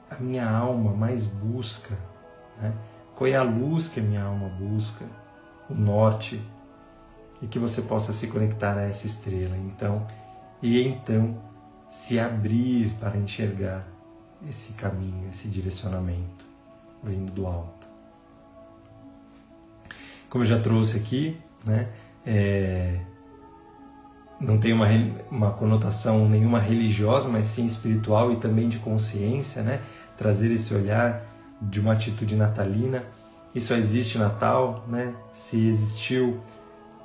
a 0.10 0.15
minha 0.15 0.50
alma 0.50 0.91
mais 0.93 1.25
busca, 1.25 1.98
né? 2.62 2.74
Qual 3.15 3.27
é 3.27 3.36
a 3.36 3.43
luz 3.43 3.89
que 3.89 4.00
a 4.00 4.03
minha 4.03 4.24
alma 4.24 4.48
busca? 4.50 5.05
O 5.69 5.74
norte. 5.74 6.41
E 7.41 7.48
que 7.48 7.60
você 7.60 7.84
possa 7.84 8.12
se 8.13 8.27
conectar 8.27 8.77
a 8.77 8.84
essa 8.84 9.08
estrela. 9.08 9.58
Então, 9.58 10.05
e 10.62 10.81
então 10.81 11.38
se 11.89 12.19
abrir 12.19 12.93
para 13.00 13.17
enxergar 13.17 13.86
esse 14.48 14.74
caminho, 14.74 15.29
esse 15.29 15.48
direcionamento 15.48 16.46
vindo 17.03 17.31
do 17.31 17.46
alto. 17.46 17.88
Como 20.29 20.43
eu 20.43 20.48
já 20.48 20.60
trouxe 20.60 20.98
aqui, 20.98 21.39
né, 21.65 21.89
é, 22.25 23.00
não 24.39 24.58
tem 24.58 24.72
uma, 24.72 24.88
uma 25.29 25.51
conotação 25.51 26.27
nenhuma 26.27 26.60
religiosa, 26.60 27.27
mas 27.27 27.48
sim 27.48 27.65
espiritual 27.65 28.31
e 28.31 28.38
também 28.38 28.69
de 28.69 28.79
consciência, 28.79 29.62
né, 29.62 29.81
trazer 30.17 30.51
esse 30.51 30.74
olhar 30.74 31.25
de 31.62 31.79
uma 31.79 31.93
atitude 31.93 32.36
natalina. 32.36 33.03
E 33.53 33.60
só 33.60 33.75
existe 33.75 34.17
Natal, 34.17 34.86
né? 34.88 35.13
Se 35.31 35.67
existiu 35.67 36.39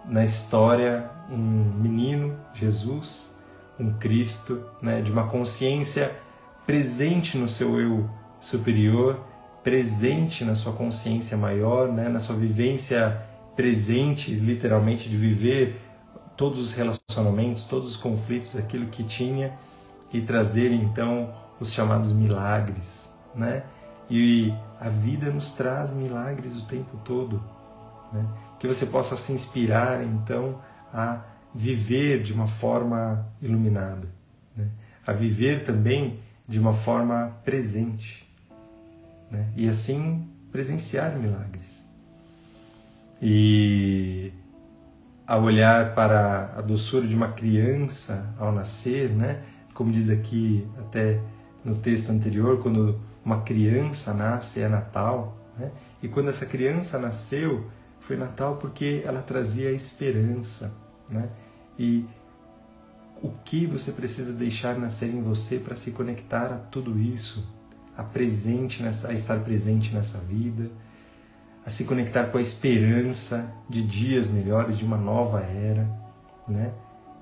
na 0.05 0.25
história 0.25 1.11
um 1.31 1.37
menino, 1.81 2.37
Jesus, 2.53 3.35
um 3.81 3.93
Cristo, 3.95 4.63
né? 4.83 5.01
De 5.01 5.11
uma 5.11 5.27
consciência 5.27 6.15
presente 6.67 7.39
no 7.39 7.49
seu 7.49 7.81
eu 7.81 8.11
superior, 8.41 9.21
presente 9.63 10.45
na 10.45 10.55
sua 10.55 10.73
consciência 10.73 11.37
maior, 11.37 11.91
né? 11.91 12.09
Na 12.11 12.21
sua 12.21 12.37
vivência 12.37 13.23
presente, 13.57 14.35
literalmente, 14.35 15.09
de 15.09 15.17
viver 15.17 15.81
todos 16.37 16.59
os 16.59 16.73
relacionamentos, 16.73 17.65
todos 17.65 17.91
os 17.91 17.97
conflitos, 17.97 18.57
aquilo 18.57 18.87
que 18.87 19.03
tinha 19.03 19.57
e 20.13 20.21
trazer 20.21 20.73
então 20.73 21.35
os 21.61 21.73
chamados 21.73 22.13
milagres, 22.13 23.15
né? 23.35 23.65
E 24.11 24.53
a 24.81 24.89
vida 24.89 25.31
nos 25.31 25.55
traz 25.55 25.93
milagres 25.93 26.57
o 26.57 26.67
tempo 26.67 26.97
todo. 27.05 27.43
Né? 28.13 28.27
Que 28.59 28.67
você 28.67 28.87
possa 28.87 29.17
se 29.17 29.33
inspirar, 29.33 30.05
então, 30.05 30.61
a 30.93 31.23
viver 31.55 32.23
de 32.23 32.33
uma 32.33 32.47
forma 32.47 33.27
iluminada, 33.41 34.09
né? 34.57 34.69
a 35.07 35.13
viver 35.13 35.65
também 35.65 36.21
de 36.47 36.59
uma 36.59 36.73
forma 36.73 37.37
presente 37.45 38.29
né? 39.31 39.49
e 39.57 39.69
assim 39.69 40.29
presenciar 40.53 41.17
milagres. 41.17 41.85
E 43.23 44.33
ao 45.27 45.43
olhar 45.43 45.95
para 45.95 46.53
a 46.57 46.61
doçura 46.61 47.07
de 47.07 47.15
uma 47.15 47.29
criança 47.29 48.35
ao 48.39 48.53
nascer, 48.53 49.11
né? 49.11 49.43
como 49.73 49.91
diz 49.91 50.09
aqui 50.09 50.67
até 50.79 51.21
no 51.65 51.75
texto 51.77 52.11
anterior, 52.11 52.61
quando 52.63 53.01
uma 53.25 53.43
criança 53.43 54.15
nasce 54.15 54.61
é 54.61 54.69
Natal, 54.69 55.37
né? 55.59 55.71
e 56.03 56.09
quando 56.09 56.29
essa 56.29 56.47
criança 56.47 56.99
nasceu 56.99 57.67
foi 57.99 58.17
Natal 58.17 58.57
porque 58.57 59.03
ela 59.05 59.23
trazia 59.23 59.71
esperança, 59.73 60.75
né? 61.11 61.31
E 61.79 62.05
o 63.23 63.31
que 63.43 63.67
você 63.67 63.93
precisa 63.93 64.35
deixar 64.35 64.79
nascer 64.79 65.09
em 65.09 65.23
você 65.23 65.59
para 65.59 65.75
se 65.75 65.91
conectar 65.93 66.53
a 66.53 66.59
tudo 66.59 67.01
isso, 67.01 67.51
a 67.97 68.03
presente 68.03 68.83
nessa, 68.83 69.09
a 69.09 69.15
estar 69.15 69.41
presente 69.41 69.95
nessa 69.95 70.19
vida, 70.19 70.71
a 71.65 71.71
se 71.71 71.85
conectar 71.85 72.27
com 72.27 72.39
a 72.39 72.43
esperança 72.43 73.53
de 73.69 73.83
dias 73.83 74.29
melhores, 74.29 74.77
de 74.77 74.85
uma 74.85 74.99
nova 74.99 75.41
era, 75.41 75.89
né? 76.47 76.73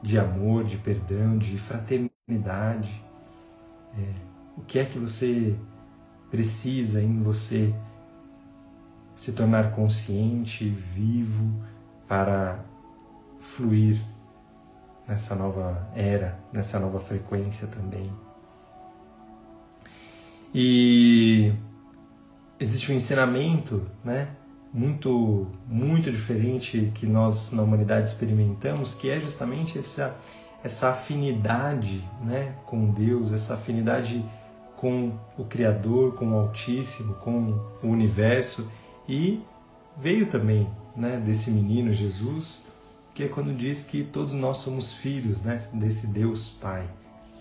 De 0.02 0.18
amor, 0.18 0.64
de 0.64 0.76
perdão, 0.76 1.38
de 1.38 1.56
fraternidade. 1.58 3.04
É, 3.96 4.14
o 4.56 4.62
que 4.62 4.78
é 4.78 4.84
que 4.84 4.98
você 4.98 5.56
precisa 6.30 7.00
em 7.00 7.22
você 7.22 7.72
se 9.14 9.32
tornar 9.32 9.72
consciente, 9.72 10.68
vivo, 10.68 11.62
para 12.08 12.58
fluir 13.38 14.00
nessa 15.06 15.34
nova 15.34 15.88
era, 15.94 16.38
nessa 16.52 16.80
nova 16.80 16.98
frequência 16.98 17.68
também. 17.68 18.10
E 20.54 21.52
existe 22.62 22.92
um 22.92 22.94
ensinamento, 22.94 23.82
né, 24.04 24.28
muito 24.72 25.46
muito 25.66 26.10
diferente 26.10 26.90
que 26.94 27.06
nós 27.06 27.52
na 27.52 27.62
humanidade 27.62 28.08
experimentamos, 28.08 28.94
que 28.94 29.10
é 29.10 29.20
justamente 29.20 29.78
essa 29.78 30.16
essa 30.64 30.90
afinidade, 30.90 32.04
né, 32.24 32.54
com 32.64 32.90
Deus, 32.92 33.32
essa 33.32 33.54
afinidade 33.54 34.24
com 34.76 35.12
o 35.36 35.44
Criador, 35.44 36.14
com 36.14 36.32
o 36.32 36.34
Altíssimo, 36.38 37.14
com 37.14 37.60
o 37.82 37.88
universo 37.88 38.70
e 39.08 39.42
veio 39.98 40.26
também, 40.26 40.68
né, 40.96 41.20
desse 41.24 41.50
menino 41.50 41.92
Jesus 41.92 42.70
que 43.14 43.24
é 43.24 43.28
quando 43.28 43.54
diz 43.54 43.84
que 43.84 44.02
todos 44.04 44.32
nós 44.32 44.58
somos 44.58 44.92
filhos 44.92 45.42
né, 45.42 45.58
desse 45.74 46.06
Deus 46.06 46.48
Pai. 46.48 46.88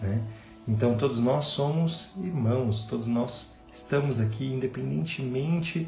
Né? 0.02 0.22
Então, 0.68 0.96
todos 0.96 1.20
nós 1.20 1.46
somos 1.46 2.14
irmãos, 2.18 2.84
todos 2.84 3.08
nós 3.08 3.56
estamos 3.72 4.20
aqui, 4.20 4.46
independentemente 4.46 5.88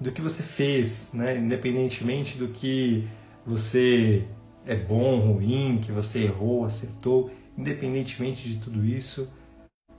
do 0.00 0.12
que 0.12 0.22
você 0.22 0.42
fez, 0.42 1.12
né? 1.12 1.36
independentemente 1.36 2.38
do 2.38 2.48
que 2.48 3.08
você 3.44 4.26
é 4.64 4.76
bom, 4.76 5.32
ruim, 5.32 5.80
que 5.82 5.90
você 5.90 6.24
errou, 6.24 6.64
acertou, 6.64 7.30
independentemente 7.56 8.48
de 8.48 8.58
tudo 8.58 8.84
isso, 8.84 9.32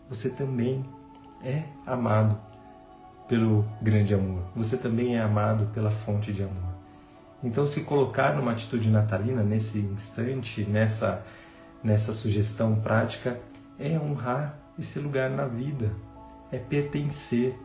você 0.08 0.30
também 0.30 0.84
é 1.44 1.64
amado 1.86 2.40
pelo 3.28 3.66
grande 3.82 4.14
amor. 4.14 4.44
Você 4.56 4.78
também 4.78 5.18
é 5.18 5.22
amado 5.22 5.68
pela 5.74 5.92
fonte 5.92 6.34
de 6.34 6.44
amor. 6.44 6.70
Então, 7.44 7.66
se 7.66 7.84
colocar 7.84 8.36
numa 8.36 8.52
atitude 8.52 8.90
natalina 8.90 9.44
nesse 9.44 9.80
instante, 9.80 10.66
nessa, 10.66 11.26
nessa 11.84 12.14
sugestão 12.14 12.76
prática, 12.76 13.40
é 13.78 13.98
honrar 13.98 14.60
esse 14.78 15.00
lugar 15.00 15.30
na 15.30 15.46
vida, 15.46 15.92
é 16.52 16.58
pertencer, 16.58 17.58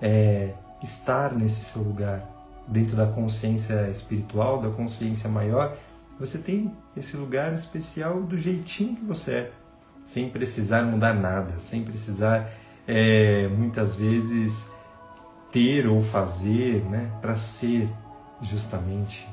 é 0.00 0.54
estar 0.82 1.32
nesse 1.32 1.64
seu 1.64 1.82
lugar. 1.82 2.30
Dentro 2.66 2.96
da 2.96 3.06
consciência 3.06 3.88
espiritual, 3.90 4.60
da 4.60 4.70
consciência 4.70 5.28
maior, 5.28 5.76
você 6.18 6.38
tem 6.38 6.72
esse 6.96 7.16
lugar 7.16 7.52
especial 7.52 8.22
do 8.22 8.38
jeitinho 8.38 8.96
que 8.96 9.04
você 9.04 9.32
é, 9.32 9.52
sem 10.04 10.30
precisar 10.30 10.82
mudar 10.82 11.12
nada, 11.12 11.58
sem 11.58 11.82
precisar 11.82 12.50
é, 12.86 13.48
muitas 13.48 13.94
vezes 13.94 14.72
ter 15.50 15.86
ou 15.86 16.02
fazer 16.02 16.84
né, 16.84 17.10
para 17.20 17.36
ser 17.36 17.88
justamente 18.42 19.28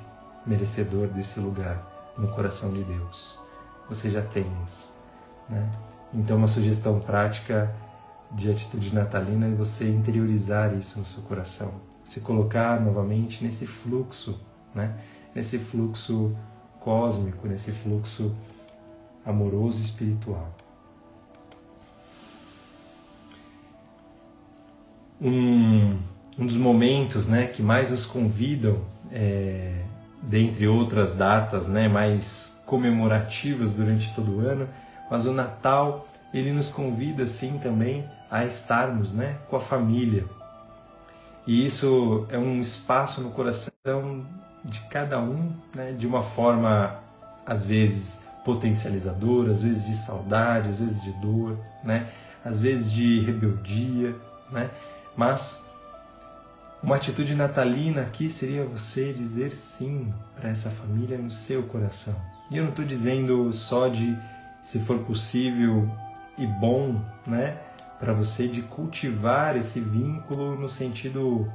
merecedor 0.45 1.07
desse 1.07 1.39
lugar 1.39 2.13
no 2.17 2.27
coração 2.29 2.71
de 2.71 2.83
Deus. 2.83 3.39
Você 3.89 4.09
já 4.09 4.21
tem 4.21 4.45
isso. 4.65 4.93
Né? 5.49 5.69
Então, 6.13 6.37
uma 6.37 6.47
sugestão 6.47 6.99
prática 6.99 7.73
de 8.33 8.49
atitude 8.49 8.93
natalina 8.93 9.47
é 9.47 9.51
você 9.51 9.89
interiorizar 9.89 10.73
isso 10.73 10.99
no 10.99 11.05
seu 11.05 11.23
coração, 11.23 11.81
se 12.03 12.21
colocar 12.21 12.79
novamente 12.79 13.43
nesse 13.43 13.67
fluxo, 13.67 14.39
né? 14.73 14.95
nesse 15.35 15.57
fluxo 15.57 16.35
cósmico, 16.79 17.47
nesse 17.47 17.71
fluxo 17.71 18.35
amoroso 19.25 19.79
e 19.79 19.83
espiritual. 19.83 20.53
Um, 25.21 25.99
um 26.37 26.45
dos 26.47 26.57
momentos 26.57 27.27
né, 27.27 27.45
que 27.45 27.61
mais 27.61 27.91
nos 27.91 28.05
convidam 28.05 28.81
é, 29.11 29.83
dentre 30.23 30.67
outras 30.67 31.13
datas 31.13 31.67
né, 31.67 31.87
mais 31.87 32.63
comemorativas 32.65 33.73
durante 33.73 34.13
todo 34.15 34.37
o 34.37 34.39
ano, 34.39 34.67
mas 35.09 35.25
o 35.25 35.33
Natal 35.33 36.07
ele 36.33 36.51
nos 36.51 36.69
convida 36.69 37.27
sim 37.27 37.59
também 37.59 38.09
a 38.31 38.45
estarmos 38.45 39.11
né, 39.11 39.37
com 39.49 39.57
a 39.57 39.59
família. 39.59 40.25
E 41.45 41.65
isso 41.65 42.25
é 42.29 42.37
um 42.37 42.61
espaço 42.61 43.21
no 43.21 43.31
coração 43.31 44.25
de 44.63 44.79
cada 44.87 45.19
um, 45.19 45.51
né, 45.75 45.91
de 45.91 46.07
uma 46.07 46.23
forma 46.23 46.97
às 47.45 47.65
vezes 47.65 48.25
potencializadora, 48.45 49.51
às 49.51 49.61
vezes 49.61 49.85
de 49.85 49.95
saudade, 49.95 50.69
às 50.69 50.79
vezes 50.79 51.03
de 51.03 51.11
dor, 51.13 51.57
né, 51.83 52.09
às 52.45 52.57
vezes 52.57 52.91
de 52.91 53.19
rebeldia, 53.19 54.15
né, 54.49 54.69
mas 55.15 55.69
uma 56.81 56.95
atitude 56.95 57.35
natalina 57.35 58.01
aqui 58.01 58.29
seria 58.29 58.63
você 58.63 59.11
dizer 59.11 59.55
sim 59.55 60.13
para 60.35 60.49
essa 60.49 60.69
família 60.69 61.17
no 61.17 61.29
seu 61.29 61.63
coração. 61.63 62.15
E 62.49 62.57
eu 62.57 62.63
não 62.63 62.71
estou 62.71 62.85
dizendo 62.85 63.51
só 63.51 63.87
de, 63.87 64.17
se 64.61 64.79
for 64.79 64.99
possível 64.99 65.89
e 66.37 66.47
bom, 66.47 67.01
né, 67.27 67.57
para 68.01 68.11
você 68.11 68.47
de 68.47 68.61
cultivar 68.63 69.55
esse 69.55 69.79
vínculo 69.79 70.59
no 70.59 70.67
sentido 70.67 71.49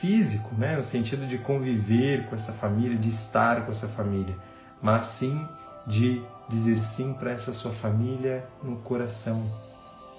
físico, 0.00 0.52
né, 0.56 0.74
no 0.74 0.82
sentido 0.82 1.26
de 1.26 1.38
conviver 1.38 2.26
com 2.26 2.34
essa 2.34 2.52
família, 2.52 2.98
de 2.98 3.10
estar 3.10 3.64
com 3.64 3.70
essa 3.70 3.86
família, 3.86 4.34
mas 4.80 5.06
sim 5.06 5.46
de 5.86 6.20
dizer 6.48 6.78
sim 6.78 7.12
para 7.12 7.30
essa 7.30 7.52
sua 7.52 7.70
família 7.70 8.44
no 8.62 8.76
coração. 8.76 9.44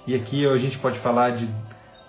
E 0.08 0.16
aqui 0.16 0.46
a 0.46 0.58
gente 0.58 0.78
pode 0.78 0.98
falar 0.98 1.32
de 1.32 1.50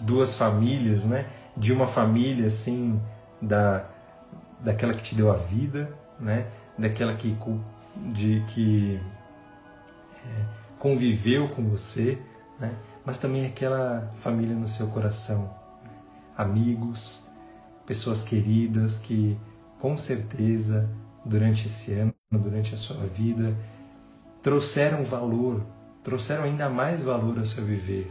duas 0.01 0.37
famílias, 0.37 1.05
né? 1.05 1.27
de 1.57 1.73
uma 1.73 1.87
família 1.87 2.47
assim 2.47 3.01
da 3.41 3.85
daquela 4.61 4.95
que 4.95 5.03
te 5.03 5.15
deu 5.15 5.31
a 5.31 5.37
vida, 5.37 5.93
né? 6.19 6.47
Daquela 6.79 7.15
que 7.15 7.37
de 8.13 8.43
que 8.49 8.99
é, 10.25 10.45
conviveu 10.79 11.49
com 11.49 11.63
você, 11.69 12.19
né? 12.59 12.73
Mas 13.05 13.19
também 13.19 13.47
aquela 13.47 14.11
família 14.17 14.57
no 14.57 14.67
seu 14.67 14.89
coração, 14.89 15.55
amigos, 16.37 17.29
pessoas 17.85 18.25
queridas 18.25 18.99
que 18.99 19.39
com 19.79 19.97
certeza 19.97 20.89
durante 21.25 21.67
esse 21.67 21.93
ano, 21.93 22.15
durante 22.33 22.75
a 22.75 22.79
sua 22.79 23.05
vida, 23.07 23.55
trouxeram 24.43 25.05
valor, 25.05 25.63
trouxeram 26.03 26.45
ainda 26.45 26.69
mais 26.69 27.03
valor 27.03 27.39
ao 27.39 27.45
seu 27.45 27.65
viver, 27.65 28.11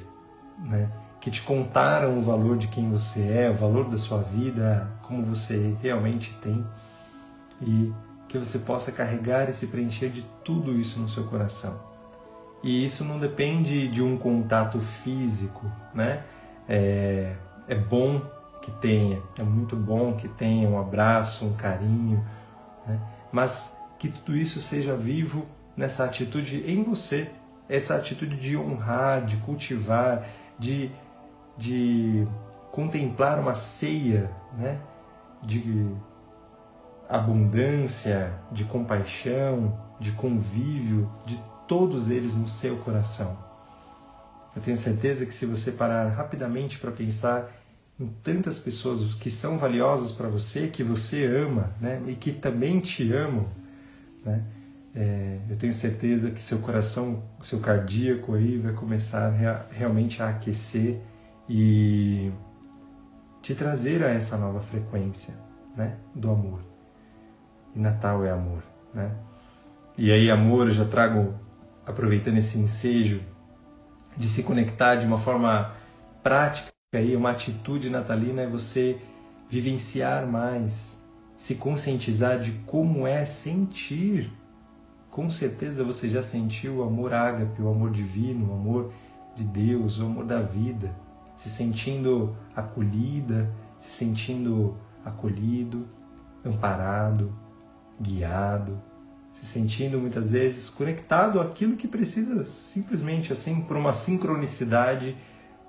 né? 0.60 0.92
que 1.24 1.32
te 1.32 1.42
contaram 1.42 2.18
o 2.18 2.22
valor 2.22 2.58
de 2.58 2.68
quem 2.68 2.90
você 2.90 3.22
é, 3.22 3.50
o 3.50 3.54
valor 3.54 3.90
da 3.90 3.98
sua 3.98 4.18
vida, 4.18 4.92
como 5.04 5.24
você 5.24 5.74
realmente 5.82 6.38
tem, 6.42 6.68
e 7.62 7.94
que 8.28 8.38
você 8.38 8.60
possa 8.60 8.92
carregar 8.92 9.50
e 9.50 9.54
se 9.54 9.68
preencher 9.68 10.10
de 10.10 10.22
tudo 10.44 10.74
isso 10.74 11.00
no 11.00 11.08
seu 11.08 11.24
coração. 11.24 11.93
E 12.64 12.84
isso 12.84 13.04
não 13.04 13.20
depende 13.20 13.88
de 13.90 14.02
um 14.02 14.18
contato 14.18 14.80
físico, 14.80 15.70
né? 15.94 16.24
É, 16.68 17.36
é 17.68 17.76
bom 17.76 18.22
que 18.62 18.72
tenha, 18.72 19.22
é 19.38 19.44
muito 19.44 19.76
bom 19.76 20.14
que 20.14 20.30
tenha 20.30 20.70
um 20.70 20.80
abraço, 20.80 21.46
um 21.46 21.54
carinho, 21.54 22.26
né? 22.88 22.98
mas 23.30 23.78
que 24.00 24.08
tudo 24.08 24.38
isso 24.38 24.62
seja 24.62 24.96
vivo 24.96 25.46
nessa 25.76 26.06
atitude 26.06 26.64
em 26.66 26.82
você, 26.82 27.30
essa 27.68 27.96
atitude 27.96 28.38
de 28.38 28.56
honrar, 28.56 29.26
de 29.26 29.36
cultivar, 29.38 30.26
de 30.58 30.90
de 31.58 32.28
contemplar 32.72 33.40
uma 33.40 33.54
ceia, 33.54 34.32
né? 34.58 34.80
de 35.42 35.86
abundância, 37.08 38.34
de 38.52 38.64
compaixão, 38.64 39.78
de 40.00 40.12
convívio 40.14 41.12
de 41.26 41.40
todos 41.68 42.10
eles 42.10 42.36
no 42.36 42.48
seu 42.48 42.78
coração. 42.78 43.38
Eu 44.56 44.62
tenho 44.62 44.78
certeza 44.78 45.26
que 45.26 45.34
se 45.34 45.46
você 45.46 45.72
parar 45.72 46.08
rapidamente 46.10 46.78
para 46.78 46.92
pensar 46.92 47.52
em 48.00 48.08
tantas 48.08 48.60
pessoas 48.60 49.16
que 49.16 49.32
são 49.32 49.58
valiosas 49.58 50.12
para 50.12 50.28
você, 50.28 50.68
que 50.68 50.84
você 50.84 51.26
ama, 51.26 51.72
né, 51.80 52.02
e 52.08 52.16
que 52.16 52.32
também 52.32 52.80
te 52.80 53.12
amam, 53.14 53.48
né, 54.26 54.44
é, 54.96 55.40
eu 55.50 55.56
tenho 55.58 55.74
certeza 55.74 56.30
que 56.30 56.42
seu 56.42 56.60
coração, 56.60 57.24
seu 57.42 57.60
cardíaco 57.60 58.36
aí 58.36 58.58
vai 58.60 58.74
começar 58.74 59.30
rea, 59.30 59.66
realmente 59.72 60.22
a 60.22 60.30
aquecer 60.30 61.00
e 61.50 62.32
te 63.42 63.56
trazer 63.56 64.04
a 64.04 64.10
essa 64.10 64.38
nova 64.38 64.60
frequência, 64.60 65.34
né, 65.76 65.98
do 66.14 66.30
amor. 66.30 66.60
E 67.76 67.80
Natal 67.80 68.24
é 68.24 68.32
amor, 68.32 68.64
né? 68.94 69.12
E 69.98 70.12
aí 70.12 70.30
amor, 70.30 70.68
eu 70.68 70.74
já 70.74 70.86
trago 70.86 71.34
aproveitando 71.86 72.38
esse 72.38 72.58
ensejo 72.58 73.22
de 74.16 74.28
se 74.28 74.44
conectar 74.44 74.96
de 74.96 75.06
uma 75.06 75.18
forma 75.18 75.74
prática 76.22 76.74
aí 76.94 77.16
uma 77.16 77.32
atitude 77.32 77.90
natalina 77.90 78.44
é 78.44 78.48
você 78.48 79.00
vivenciar 79.50 80.28
mais, 80.28 81.04
se 81.36 81.56
conscientizar 81.56 82.40
de 82.40 82.52
como 82.66 83.08
é 83.08 83.26
sentir. 83.26 84.32
Com 85.10 85.30
certeza 85.30 85.84
você 85.84 86.10
já 86.10 86.24
sentiu 86.24 86.78
o 86.78 86.84
amor 86.84 87.14
ágape, 87.14 87.62
o 87.62 87.70
amor 87.70 87.92
divino, 87.92 88.52
o 88.52 88.54
amor 88.54 88.94
de 89.36 89.44
Deus, 89.44 90.00
o 90.00 90.06
amor 90.06 90.26
da 90.26 90.42
vida, 90.42 90.96
se 91.36 91.50
sentindo 91.50 92.36
acolhida, 92.56 93.52
se 93.78 93.92
sentindo 93.92 94.78
acolhido, 95.04 95.88
amparado, 96.46 97.36
guiado, 98.00 98.82
se 99.34 99.46
sentindo 99.46 100.00
muitas 100.00 100.32
vezes 100.32 100.70
conectado 100.70 101.42
àquilo 101.42 101.76
que 101.76 101.88
precisa 101.88 102.46
simplesmente 102.46 103.34
assim 103.34 103.62
por 103.62 103.76
uma 103.76 103.92
sincronicidade, 103.92 105.18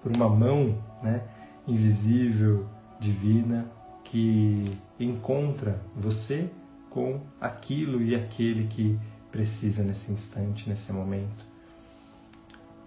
por 0.02 0.14
uma 0.14 0.28
mão, 0.28 0.78
né, 1.02 1.22
invisível, 1.66 2.68
divina 3.00 3.66
que 4.04 4.64
encontra 5.00 5.80
você 5.96 6.50
com 6.90 7.22
aquilo 7.40 8.02
e 8.02 8.14
aquele 8.14 8.68
que 8.68 8.98
precisa 9.32 9.82
nesse 9.82 10.12
instante, 10.12 10.68
nesse 10.68 10.92
momento. 10.92 11.44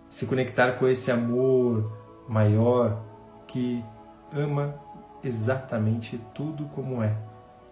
Se 0.10 0.28
conectar 0.28 0.74
com 0.74 0.88
esse 0.88 1.12
amor 1.12 1.92
maior 2.30 3.04
que 3.48 3.84
ama 4.32 4.76
exatamente 5.24 6.22
tudo 6.34 6.66
como 6.66 7.02
é 7.02 7.18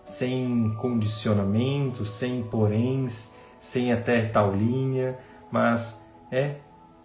sem 0.06 0.72
condicionamento, 0.76 2.06
sem 2.06 2.44
poréns, 2.44 3.34
sem 3.60 3.92
até 3.92 4.22
tal 4.28 4.56
linha, 4.56 5.18
mas 5.52 6.08
é 6.32 6.58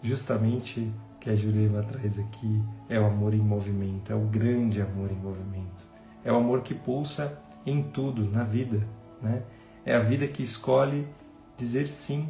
justamente 0.03 0.93
que 1.19 1.31
a 1.31 1.35
Jurema 1.35 1.83
traz 1.83 2.19
aqui, 2.19 2.63
é 2.91 3.01
o 3.01 3.07
amor 3.07 3.33
em 3.33 3.41
movimento, 3.41 4.13
é 4.13 4.15
o 4.15 4.21
grande 4.21 4.83
amor 4.83 5.11
em 5.11 5.17
movimento. 5.17 5.89
É 6.23 6.31
o 6.31 6.37
amor 6.37 6.61
que 6.61 6.75
pulsa 6.75 7.41
em 7.65 7.83
tudo, 7.83 8.31
na 8.31 8.45
vida. 8.45 8.87
Né? 9.23 9.43
É 9.83 9.97
a 9.97 10.01
vida 10.01 10.29
que 10.29 10.43
escolhe 10.43 11.09
dizer 11.57 11.89
sim, 11.89 12.29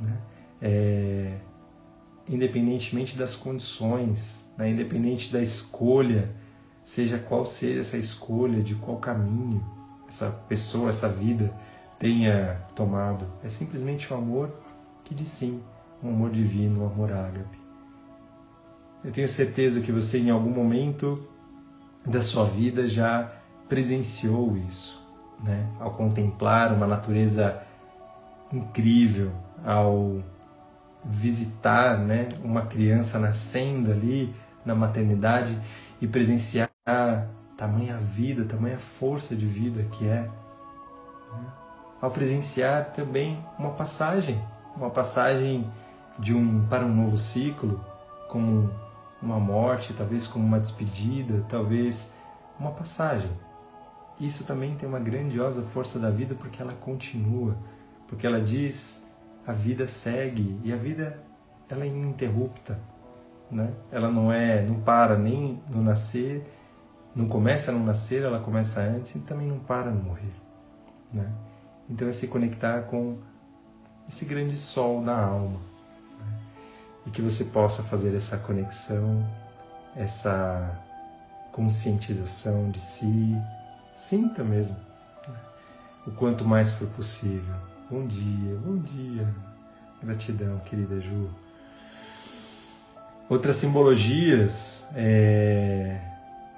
né? 0.00 0.16
é, 0.62 1.38
independentemente 2.28 3.18
das 3.18 3.34
condições, 3.34 4.48
né? 4.56 4.70
independente 4.70 5.32
da 5.32 5.42
escolha, 5.42 6.30
seja 6.84 7.18
qual 7.18 7.44
seja 7.44 7.80
essa 7.80 7.98
escolha, 7.98 8.62
de 8.62 8.76
qual 8.76 8.98
caminho 8.98 9.77
essa 10.08 10.30
pessoa, 10.48 10.90
essa 10.90 11.08
vida 11.08 11.52
tenha 11.98 12.60
tomado. 12.74 13.26
É 13.44 13.48
simplesmente 13.48 14.10
o 14.12 14.16
um 14.16 14.18
amor 14.18 14.50
que 15.04 15.14
diz 15.14 15.28
sim, 15.28 15.62
um 16.02 16.08
amor 16.08 16.30
divino, 16.30 16.82
um 16.82 16.86
amor 16.86 17.12
ágape. 17.12 17.58
Eu 19.04 19.12
tenho 19.12 19.28
certeza 19.28 19.80
que 19.80 19.92
você 19.92 20.18
em 20.18 20.30
algum 20.30 20.50
momento 20.50 21.28
da 22.04 22.20
sua 22.20 22.44
vida 22.44 22.88
já 22.88 23.32
presenciou 23.68 24.56
isso, 24.56 25.06
né? 25.44 25.66
Ao 25.78 25.92
contemplar 25.92 26.72
uma 26.72 26.86
natureza 26.86 27.62
incrível, 28.52 29.30
ao 29.64 30.22
visitar, 31.04 31.98
né, 31.98 32.28
uma 32.42 32.62
criança 32.62 33.18
nascendo 33.18 33.90
ali 33.90 34.34
na 34.64 34.74
maternidade 34.74 35.58
e 36.00 36.06
presenciar 36.06 36.70
tamanha 37.58 37.96
vida, 37.96 38.44
tamanha 38.44 38.78
força 38.78 39.34
de 39.34 39.44
vida 39.44 39.82
que 39.90 40.06
é. 40.06 40.22
Né? 40.22 41.46
Ao 42.00 42.08
presenciar 42.08 42.92
também 42.92 43.44
uma 43.58 43.72
passagem, 43.72 44.40
uma 44.76 44.88
passagem 44.88 45.68
de 46.16 46.32
um 46.32 46.64
para 46.68 46.86
um 46.86 46.94
novo 46.94 47.16
ciclo, 47.16 47.84
como 48.28 48.70
uma 49.20 49.40
morte, 49.40 49.92
talvez 49.92 50.28
como 50.28 50.46
uma 50.46 50.60
despedida, 50.60 51.44
talvez 51.48 52.14
uma 52.60 52.70
passagem. 52.70 53.30
Isso 54.20 54.44
também 54.44 54.76
tem 54.76 54.88
uma 54.88 55.00
grandiosa 55.00 55.60
força 55.60 55.98
da 55.98 56.10
vida 56.10 56.36
porque 56.36 56.62
ela 56.62 56.72
continua, 56.74 57.56
porque 58.06 58.24
ela 58.24 58.40
diz 58.40 59.04
a 59.44 59.52
vida 59.52 59.88
segue 59.88 60.60
e 60.62 60.72
a 60.72 60.76
vida 60.76 61.20
ela 61.68 61.82
é 61.84 61.88
ininterrupta, 61.88 62.78
né? 63.50 63.72
Ela 63.90 64.10
não 64.10 64.30
é, 64.30 64.62
não 64.62 64.80
para 64.80 65.16
nem 65.16 65.60
no 65.68 65.82
nascer 65.82 66.44
não 67.14 67.28
começa 67.28 67.70
a 67.70 67.74
não 67.74 67.84
nascer, 67.84 68.22
ela 68.22 68.40
começa 68.40 68.80
antes 68.80 69.14
e 69.14 69.20
também 69.20 69.48
não 69.48 69.58
para 69.58 69.90
no 69.90 70.02
morrer. 70.02 70.34
Né? 71.12 71.30
Então 71.88 72.06
é 72.06 72.12
se 72.12 72.28
conectar 72.28 72.82
com 72.82 73.18
esse 74.08 74.24
grande 74.24 74.56
sol 74.56 75.02
da 75.02 75.16
alma. 75.16 75.60
Né? 76.18 76.38
E 77.06 77.10
que 77.10 77.22
você 77.22 77.46
possa 77.46 77.82
fazer 77.82 78.14
essa 78.14 78.38
conexão, 78.38 79.26
essa 79.96 80.78
conscientização 81.52 82.70
de 82.70 82.80
si. 82.80 83.34
Sinta 83.96 84.44
mesmo. 84.44 84.76
Né? 85.26 85.34
O 86.06 86.10
quanto 86.12 86.44
mais 86.44 86.70
for 86.70 86.88
possível. 86.88 87.54
Bom 87.90 88.06
dia, 88.06 88.54
bom 88.64 88.76
dia. 88.78 89.34
Gratidão, 90.02 90.58
querida 90.60 91.00
Ju. 91.00 91.28
Outras 93.28 93.56
simbologias 93.56 94.88
é, 94.94 96.00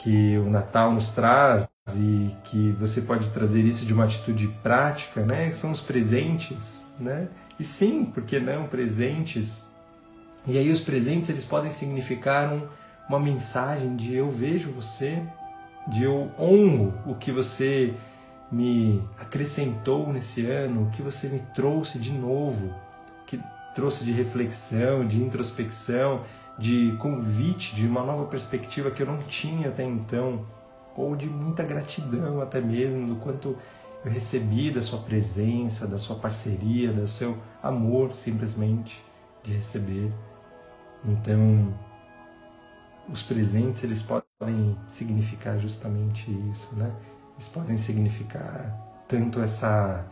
que 0.00 0.38
o 0.38 0.48
Natal 0.48 0.92
nos 0.92 1.12
traz 1.12 1.70
e 1.94 2.34
que 2.44 2.72
você 2.80 3.02
pode 3.02 3.28
trazer 3.28 3.60
isso 3.60 3.84
de 3.84 3.92
uma 3.92 4.04
atitude 4.04 4.48
prática, 4.62 5.22
né? 5.22 5.50
São 5.52 5.70
os 5.70 5.82
presentes, 5.82 6.86
né? 6.98 7.28
E 7.58 7.64
sim, 7.64 8.06
porque 8.06 8.40
não 8.40 8.66
presentes? 8.66 9.68
E 10.46 10.56
aí 10.56 10.70
os 10.70 10.80
presentes 10.80 11.28
eles 11.28 11.44
podem 11.44 11.70
significar 11.70 12.50
um, 12.50 12.66
uma 13.10 13.20
mensagem 13.20 13.94
de 13.94 14.14
eu 14.14 14.30
vejo 14.30 14.72
você, 14.72 15.22
de 15.88 16.04
eu 16.04 16.30
honro 16.38 16.94
o 17.04 17.14
que 17.14 17.30
você 17.30 17.92
me 18.50 19.06
acrescentou 19.18 20.10
nesse 20.10 20.46
ano, 20.46 20.84
o 20.84 20.90
que 20.90 21.02
você 21.02 21.28
me 21.28 21.40
trouxe 21.54 21.98
de 21.98 22.10
novo, 22.10 22.74
que 23.26 23.38
trouxe 23.74 24.02
de 24.06 24.12
reflexão, 24.12 25.06
de 25.06 25.22
introspecção, 25.22 26.22
de 26.60 26.94
convite, 26.98 27.74
de 27.74 27.86
uma 27.86 28.04
nova 28.04 28.26
perspectiva 28.26 28.90
que 28.90 29.02
eu 29.02 29.06
não 29.06 29.18
tinha 29.22 29.70
até 29.70 29.82
então, 29.82 30.46
ou 30.94 31.16
de 31.16 31.26
muita 31.26 31.62
gratidão 31.64 32.42
até 32.42 32.60
mesmo 32.60 33.14
do 33.14 33.16
quanto 33.16 33.56
eu 34.04 34.12
recebi 34.12 34.70
da 34.70 34.82
sua 34.82 34.98
presença, 34.98 35.86
da 35.86 35.96
sua 35.96 36.16
parceria, 36.16 36.92
do 36.92 37.06
seu 37.06 37.38
amor 37.62 38.14
simplesmente 38.14 39.02
de 39.42 39.54
receber. 39.54 40.12
Então, 41.02 41.74
os 43.08 43.22
presentes 43.22 43.82
eles 43.82 44.02
podem 44.02 44.76
significar 44.86 45.58
justamente 45.58 46.30
isso, 46.50 46.76
né? 46.76 46.94
Eles 47.36 47.48
podem 47.48 47.78
significar 47.78 49.04
tanto 49.08 49.40
essa 49.40 50.06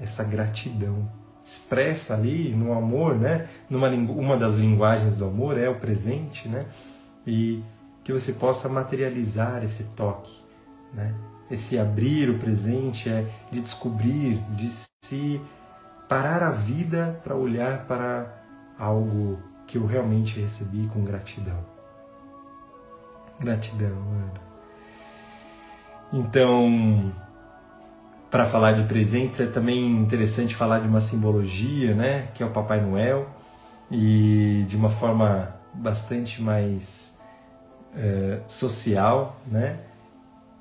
essa 0.00 0.24
gratidão 0.24 1.06
expressa 1.42 2.14
ali 2.14 2.50
no 2.50 2.72
amor, 2.72 3.16
né? 3.16 3.48
Numa 3.68 3.88
uma 3.88 4.36
das 4.36 4.56
linguagens 4.56 5.16
do 5.16 5.24
amor 5.24 5.58
é 5.58 5.68
o 5.68 5.76
presente, 5.76 6.48
né? 6.48 6.66
E 7.26 7.62
que 8.04 8.12
você 8.12 8.34
possa 8.34 8.68
materializar 8.68 9.62
esse 9.64 9.84
toque, 9.94 10.42
né? 10.92 11.14
Esse 11.50 11.78
abrir 11.78 12.30
o 12.30 12.38
presente 12.38 13.08
é 13.08 13.26
de 13.50 13.60
descobrir, 13.60 14.38
de 14.56 14.70
se 15.00 15.40
parar 16.08 16.42
a 16.42 16.50
vida 16.50 17.20
para 17.24 17.34
olhar 17.34 17.86
para 17.86 18.32
algo 18.78 19.38
que 19.66 19.78
eu 19.78 19.86
realmente 19.86 20.40
recebi 20.40 20.88
com 20.92 21.04
gratidão. 21.04 21.58
Gratidão, 23.38 23.88
Ana. 23.88 24.50
Então, 26.12 27.12
para 28.30 28.46
falar 28.46 28.72
de 28.72 28.84
presentes, 28.84 29.40
é 29.40 29.46
também 29.46 29.86
interessante 29.90 30.54
falar 30.54 30.78
de 30.78 30.88
uma 30.88 31.00
simbologia, 31.00 31.94
né, 31.94 32.28
que 32.34 32.42
é 32.42 32.46
o 32.46 32.50
Papai 32.50 32.80
Noel, 32.80 33.28
e 33.90 34.64
de 34.68 34.76
uma 34.76 34.88
forma 34.88 35.54
bastante 35.74 36.40
mais 36.40 37.18
é, 37.96 38.40
social, 38.46 39.36
né, 39.46 39.80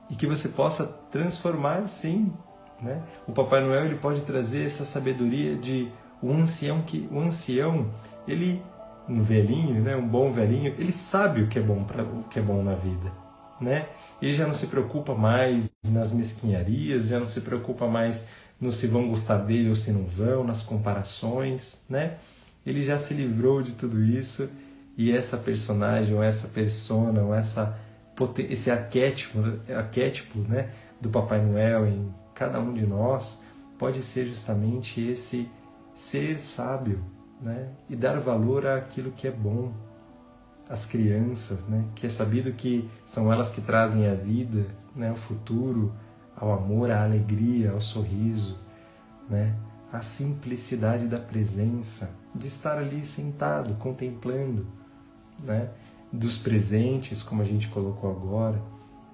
e 0.09 0.15
que 0.15 0.25
você 0.25 0.49
possa 0.49 0.85
transformar, 1.11 1.87
sim, 1.87 2.33
Né? 2.81 3.01
O 3.27 3.31
Papai 3.33 3.61
Noel 3.61 3.85
ele 3.85 3.95
pode 3.95 4.21
trazer 4.21 4.65
essa 4.65 4.85
sabedoria 4.85 5.55
de 5.55 5.91
um 6.23 6.33
ancião 6.33 6.81
que 6.81 7.07
o 7.11 7.19
ancião 7.19 7.87
ele 8.27 8.63
um 9.07 9.21
velhinho, 9.21 9.81
né, 9.81 9.95
um 9.95 10.07
bom 10.07 10.31
velhinho, 10.31 10.73
ele 10.77 10.91
sabe 10.91 11.41
o 11.41 11.47
que 11.47 11.57
é 11.57 11.61
bom 11.61 11.83
para 11.83 12.03
o 12.03 12.23
que 12.29 12.37
é 12.37 12.41
bom 12.41 12.61
na 12.63 12.75
vida, 12.75 13.11
né? 13.59 13.87
Ele 14.21 14.33
já 14.33 14.45
não 14.45 14.53
se 14.53 14.67
preocupa 14.67 15.15
mais 15.15 15.71
nas 15.83 16.11
mesquinharias, 16.11 17.07
já 17.07 17.19
não 17.19 17.27
se 17.27 17.41
preocupa 17.41 17.87
mais 17.87 18.27
no 18.59 18.71
se 18.71 18.87
vão 18.87 19.07
gostar 19.07 19.37
dele 19.37 19.69
ou 19.69 19.75
se 19.75 19.91
não 19.91 20.03
vão, 20.03 20.43
nas 20.43 20.61
comparações, 20.61 21.81
né? 21.89 22.17
Ele 22.65 22.83
já 22.83 22.97
se 22.97 23.13
livrou 23.13 23.61
de 23.61 23.71
tudo 23.71 24.03
isso 24.03 24.49
e 24.97 25.11
essa 25.11 25.37
personagem 25.37 26.13
ou 26.13 26.21
essa 26.21 26.49
persona 26.49 27.21
ou 27.21 27.33
essa 27.33 27.79
esse 28.49 28.69
arquétipo, 28.69 29.39
arquétipo, 29.73 30.39
né, 30.39 30.71
do 30.99 31.09
Papai 31.09 31.41
Noel 31.41 31.87
em 31.87 32.13
cada 32.35 32.59
um 32.59 32.73
de 32.73 32.85
nós 32.85 33.43
pode 33.77 34.01
ser 34.01 34.25
justamente 34.27 34.99
esse 34.99 35.49
ser 35.93 36.37
sábio, 36.37 37.01
né, 37.41 37.69
e 37.89 37.95
dar 37.95 38.19
valor 38.19 38.67
àquilo 38.67 39.11
que 39.11 39.25
é 39.25 39.31
bom, 39.31 39.71
às 40.69 40.85
crianças, 40.85 41.65
né, 41.65 41.83
que 41.95 42.05
é 42.05 42.09
sabido 42.09 42.53
que 42.53 42.87
são 43.03 43.33
elas 43.33 43.49
que 43.49 43.59
trazem 43.59 44.07
a 44.07 44.13
vida, 44.13 44.67
né, 44.95 45.11
o 45.11 45.15
futuro, 45.15 45.91
ao 46.35 46.53
amor, 46.53 46.91
à 46.91 47.03
alegria, 47.03 47.71
ao 47.71 47.81
sorriso, 47.81 48.59
né, 49.27 49.55
à 49.91 50.01
simplicidade 50.01 51.07
da 51.07 51.19
presença, 51.19 52.15
de 52.35 52.47
estar 52.47 52.77
ali 52.77 53.03
sentado, 53.03 53.73
contemplando, 53.75 54.67
né, 55.43 55.69
dos 56.13 56.37
presentes, 56.37 57.23
como 57.23 57.41
a 57.41 57.45
gente 57.45 57.67
colocou 57.69 58.11
agora, 58.11 58.61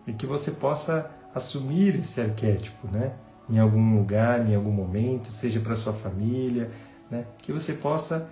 e 0.06 0.12
que 0.12 0.26
você 0.26 0.52
possa 0.52 1.10
assumir 1.34 1.96
esse 1.96 2.20
arquétipo, 2.20 2.88
né, 2.88 3.14
em 3.50 3.60
algum 3.60 3.98
lugar, 3.98 4.46
em 4.46 4.56
algum 4.56 4.72
momento, 4.72 5.32
seja 5.32 5.60
para 5.62 5.76
sua 5.76 5.94
família, 5.94 6.70
né, 7.10 7.26
que 7.38 7.54
você 7.54 7.74
possa 7.74 8.30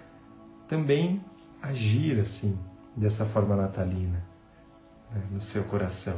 também 0.67 1.23
agir 1.61 2.19
assim, 2.19 2.59
dessa 2.95 3.25
forma 3.25 3.55
natalina, 3.55 4.23
né, 5.11 5.21
no 5.31 5.41
seu 5.41 5.63
coração. 5.63 6.17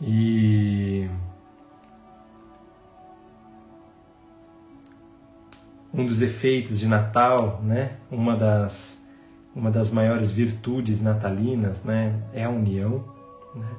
E 0.00 1.08
um 5.92 6.06
dos 6.06 6.20
efeitos 6.20 6.78
de 6.78 6.86
Natal, 6.86 7.60
né? 7.62 7.96
Uma 8.10 8.36
das 8.36 9.06
uma 9.54 9.70
das 9.70 9.90
maiores 9.90 10.30
virtudes 10.30 11.00
natalinas, 11.00 11.82
né? 11.82 12.22
É 12.34 12.44
a 12.44 12.50
união, 12.50 13.02
né? 13.54 13.70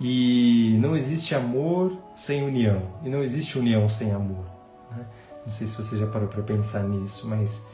E 0.00 0.78
não 0.80 0.96
existe 0.96 1.34
amor 1.34 1.96
sem 2.16 2.42
união 2.42 2.82
e 3.04 3.08
não 3.08 3.22
existe 3.22 3.58
união 3.58 3.88
sem 3.88 4.12
amor. 4.12 4.44
Né? 4.90 5.06
Não 5.44 5.52
sei 5.52 5.66
se 5.66 5.76
você 5.76 5.96
já 5.96 6.06
parou 6.06 6.26
para 6.26 6.42
pensar 6.42 6.82
nisso, 6.82 7.28
mas 7.28 7.68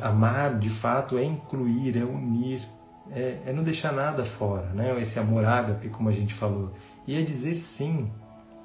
amar 0.00 0.58
de 0.58 0.70
fato 0.70 1.18
é 1.18 1.24
incluir, 1.24 1.96
é 1.96 2.04
unir, 2.04 2.68
é, 3.10 3.38
é 3.46 3.52
não 3.52 3.62
deixar 3.62 3.92
nada 3.92 4.24
fora, 4.24 4.66
né? 4.72 4.96
Esse 5.00 5.18
amor 5.18 5.44
ágape, 5.44 5.88
como 5.88 6.08
a 6.08 6.12
gente 6.12 6.34
falou, 6.34 6.72
e 7.06 7.14
é 7.16 7.22
dizer 7.22 7.56
sim 7.56 8.10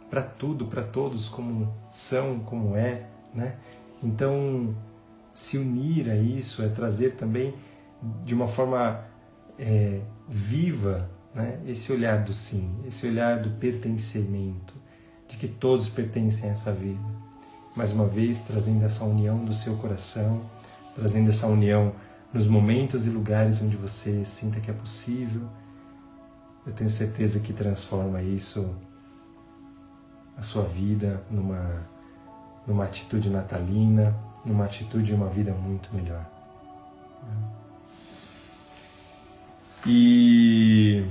para 0.09 0.21
tudo, 0.21 0.65
para 0.65 0.83
todos, 0.83 1.27
como 1.29 1.73
são, 1.91 2.39
como 2.39 2.75
é, 2.75 3.07
né? 3.33 3.55
Então, 4.03 4.75
se 5.33 5.57
unir 5.57 6.09
a 6.09 6.15
isso 6.15 6.61
é 6.61 6.69
trazer 6.69 7.15
também 7.15 7.55
de 8.23 8.35
uma 8.35 8.47
forma 8.47 9.03
é, 9.57 10.01
viva 10.27 11.09
né? 11.33 11.59
esse 11.65 11.91
olhar 11.91 12.23
do 12.23 12.33
sim, 12.33 12.69
esse 12.85 13.07
olhar 13.07 13.41
do 13.41 13.49
pertencimento, 13.51 14.73
de 15.27 15.37
que 15.37 15.47
todos 15.47 15.89
pertencem 15.89 16.49
a 16.49 16.51
essa 16.51 16.71
vida. 16.71 17.01
Mais 17.75 17.91
uma 17.91 18.05
vez, 18.05 18.41
trazendo 18.41 18.85
essa 18.85 19.03
união 19.03 19.43
do 19.43 19.53
seu 19.53 19.75
coração, 19.77 20.41
trazendo 20.95 21.29
essa 21.29 21.47
união 21.47 21.93
nos 22.33 22.47
momentos 22.47 23.05
e 23.05 23.09
lugares 23.09 23.61
onde 23.61 23.75
você 23.77 24.23
sinta 24.25 24.59
que 24.59 24.69
é 24.69 24.73
possível. 24.73 25.43
Eu 26.65 26.73
tenho 26.73 26.89
certeza 26.89 27.39
que 27.39 27.53
transforma 27.53 28.21
isso 28.21 28.75
a 30.37 30.41
sua 30.41 30.63
vida 30.63 31.23
numa 31.29 31.93
numa 32.65 32.85
atitude 32.85 33.29
natalina, 33.29 34.15
numa 34.45 34.65
atitude 34.65 35.07
de 35.07 35.13
uma 35.13 35.27
vida 35.27 35.51
muito 35.51 35.93
melhor. 35.93 36.25
E 39.85 41.05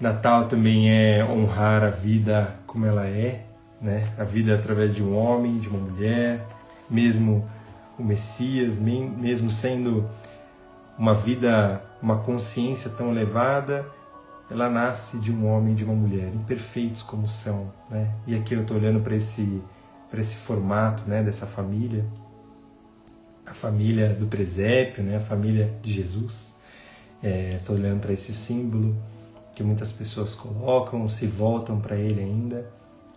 Natal 0.00 0.48
também 0.48 0.90
é 0.90 1.22
honrar 1.22 1.84
a 1.84 1.90
vida 1.90 2.54
como 2.66 2.86
ela 2.86 3.06
é, 3.06 3.44
né? 3.80 4.10
A 4.18 4.24
vida 4.24 4.54
através 4.54 4.94
de 4.94 5.02
um 5.02 5.14
homem, 5.14 5.58
de 5.58 5.68
uma 5.68 5.78
mulher, 5.78 6.40
mesmo 6.88 7.46
o 8.00 8.04
Messias, 8.04 8.80
mesmo 8.80 9.50
sendo 9.50 10.08
uma 10.98 11.14
vida, 11.14 11.82
uma 12.02 12.18
consciência 12.18 12.90
tão 12.90 13.10
elevada, 13.10 13.86
ela 14.50 14.68
nasce 14.68 15.18
de 15.18 15.30
um 15.32 15.46
homem 15.46 15.72
e 15.72 15.76
de 15.76 15.84
uma 15.84 15.94
mulher, 15.94 16.34
imperfeitos 16.34 17.02
como 17.02 17.28
são, 17.28 17.72
né? 17.88 18.12
E 18.26 18.34
aqui 18.34 18.54
eu 18.54 18.62
estou 18.62 18.76
olhando 18.76 19.00
para 19.00 19.14
esse 19.14 19.62
para 20.10 20.20
esse 20.20 20.36
formato, 20.36 21.04
né, 21.08 21.22
dessa 21.22 21.46
família, 21.46 22.04
a 23.46 23.54
família 23.54 24.12
do 24.12 24.26
presépio, 24.26 25.04
né, 25.04 25.16
a 25.16 25.20
família 25.20 25.72
de 25.80 25.92
Jesus. 25.92 26.56
Estou 27.22 27.76
é, 27.76 27.78
olhando 27.78 28.00
para 28.00 28.12
esse 28.12 28.32
símbolo 28.32 28.96
que 29.54 29.62
muitas 29.62 29.92
pessoas 29.92 30.34
colocam, 30.34 31.08
se 31.08 31.26
voltam 31.26 31.80
para 31.80 31.94
ele 31.94 32.20
ainda, 32.20 32.68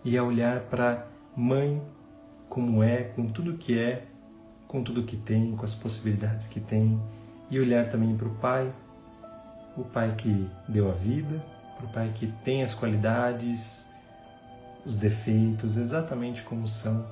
e 0.05 0.15
a 0.15 0.23
olhar 0.23 0.59
para 0.61 1.07
mãe 1.35 1.81
como 2.47 2.83
é, 2.83 3.03
com 3.03 3.25
tudo 3.25 3.57
que 3.57 3.79
é, 3.79 4.03
com 4.73 4.83
tudo 4.83 5.03
que 5.03 5.15
tem, 5.15 5.55
com 5.55 5.63
as 5.63 5.73
possibilidades 5.73 6.47
que 6.47 6.59
tem, 6.59 7.01
e 7.49 7.57
olhar 7.57 7.89
também 7.89 8.17
para 8.17 8.27
o 8.27 8.35
pai 8.35 8.73
o 9.75 9.83
Pai 9.83 10.13
que 10.17 10.47
deu 10.67 10.89
a 10.89 10.93
vida, 10.93 11.43
para 11.77 11.85
o 11.85 11.89
Pai 11.89 12.11
que 12.13 12.27
tem 12.43 12.63
as 12.63 12.73
qualidades, 12.73 13.89
os 14.85 14.97
defeitos 14.97 15.77
exatamente 15.77 16.43
como 16.43 16.67
são. 16.67 17.05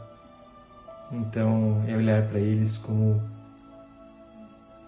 Então, 1.12 1.84
é 1.88 1.96
olhar 1.96 2.28
para 2.28 2.40
eles 2.40 2.78
como 2.78 3.22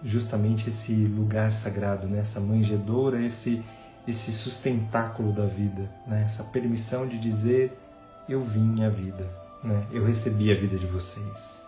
justamente 0.02 0.68
esse 0.68 0.92
lugar 1.06 1.52
sagrado, 1.52 2.06
né? 2.06 2.20
essa 2.20 2.40
manjedoura, 2.40 3.20
esse, 3.20 3.62
esse 4.06 4.32
sustentáculo 4.32 5.32
da 5.32 5.44
vida, 5.44 5.90
né? 6.06 6.22
essa 6.24 6.44
permissão 6.44 7.06
de 7.06 7.18
dizer: 7.18 7.76
Eu 8.28 8.40
vim 8.40 8.84
à 8.84 8.88
vida, 8.88 9.28
né? 9.62 9.86
eu 9.90 10.04
recebi 10.04 10.50
a 10.50 10.54
vida 10.54 10.78
de 10.78 10.86
vocês. 10.86 11.63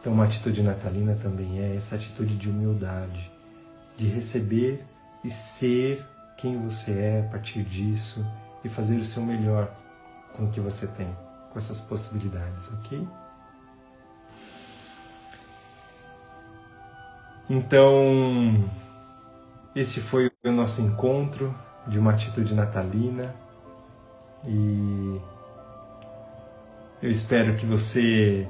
Então, 0.00 0.14
uma 0.14 0.24
atitude 0.24 0.62
natalina 0.62 1.14
também 1.14 1.60
é 1.60 1.76
essa 1.76 1.94
atitude 1.94 2.34
de 2.34 2.48
humildade, 2.48 3.30
de 3.98 4.06
receber 4.06 4.82
e 5.22 5.30
ser 5.30 6.02
quem 6.38 6.58
você 6.58 6.92
é 6.92 7.20
a 7.20 7.30
partir 7.30 7.62
disso 7.62 8.26
e 8.64 8.68
fazer 8.68 8.96
o 8.96 9.04
seu 9.04 9.22
melhor 9.22 9.70
com 10.34 10.44
o 10.44 10.50
que 10.50 10.58
você 10.58 10.86
tem, 10.86 11.14
com 11.52 11.58
essas 11.58 11.80
possibilidades, 11.80 12.70
ok? 12.78 13.06
Então, 17.50 18.64
esse 19.76 20.00
foi 20.00 20.30
o 20.42 20.52
nosso 20.52 20.80
encontro 20.80 21.54
de 21.86 21.98
uma 21.98 22.12
atitude 22.12 22.54
natalina 22.54 23.34
e 24.46 25.20
eu 27.02 27.10
espero 27.10 27.54
que 27.56 27.66
você 27.66 28.48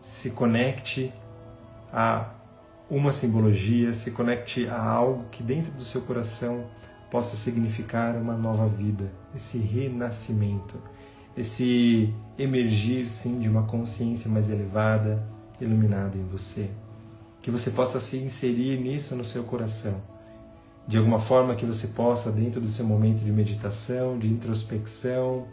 se 0.00 0.30
conecte 0.30 1.12
a 1.92 2.30
uma 2.90 3.12
simbologia, 3.12 3.92
se 3.92 4.10
conecte 4.10 4.66
a 4.66 4.82
algo 4.82 5.26
que 5.30 5.42
dentro 5.42 5.70
do 5.72 5.84
seu 5.84 6.02
coração 6.02 6.64
possa 7.10 7.36
significar 7.36 8.16
uma 8.16 8.34
nova 8.34 8.66
vida, 8.66 9.12
esse 9.34 9.58
renascimento, 9.58 10.80
esse 11.36 12.14
emergir 12.38 13.10
sim 13.10 13.38
de 13.38 13.48
uma 13.48 13.64
consciência 13.64 14.30
mais 14.30 14.48
elevada, 14.48 15.24
iluminada 15.60 16.16
em 16.16 16.24
você. 16.24 16.70
Que 17.42 17.50
você 17.50 17.70
possa 17.70 18.00
se 18.00 18.18
inserir 18.18 18.80
nisso 18.80 19.14
no 19.16 19.24
seu 19.24 19.44
coração. 19.44 20.00
De 20.86 20.98
alguma 20.98 21.18
forma 21.18 21.54
que 21.54 21.64
você 21.64 21.88
possa, 21.88 22.32
dentro 22.32 22.60
do 22.60 22.68
seu 22.68 22.84
momento 22.84 23.24
de 23.24 23.30
meditação, 23.30 24.18
de 24.18 24.28
introspecção, 24.28 25.46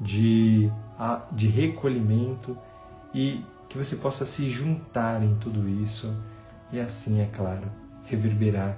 de, 0.00 0.70
de 1.32 1.46
recolhimento, 1.46 2.56
e 3.14 3.44
que 3.72 3.78
você 3.78 3.96
possa 3.96 4.26
se 4.26 4.50
juntar 4.50 5.22
em 5.22 5.34
tudo 5.36 5.66
isso 5.66 6.14
e 6.70 6.78
assim, 6.78 7.22
é 7.22 7.26
claro, 7.32 7.72
reverberar 8.04 8.76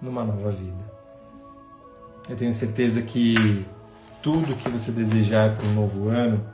numa 0.00 0.22
nova 0.22 0.52
vida. 0.52 0.92
Eu 2.28 2.36
tenho 2.36 2.52
certeza 2.52 3.02
que 3.02 3.66
tudo 4.22 4.54
que 4.54 4.68
você 4.68 4.92
desejar 4.92 5.56
para 5.56 5.66
um 5.66 5.72
novo 5.74 6.08
ano 6.10 6.46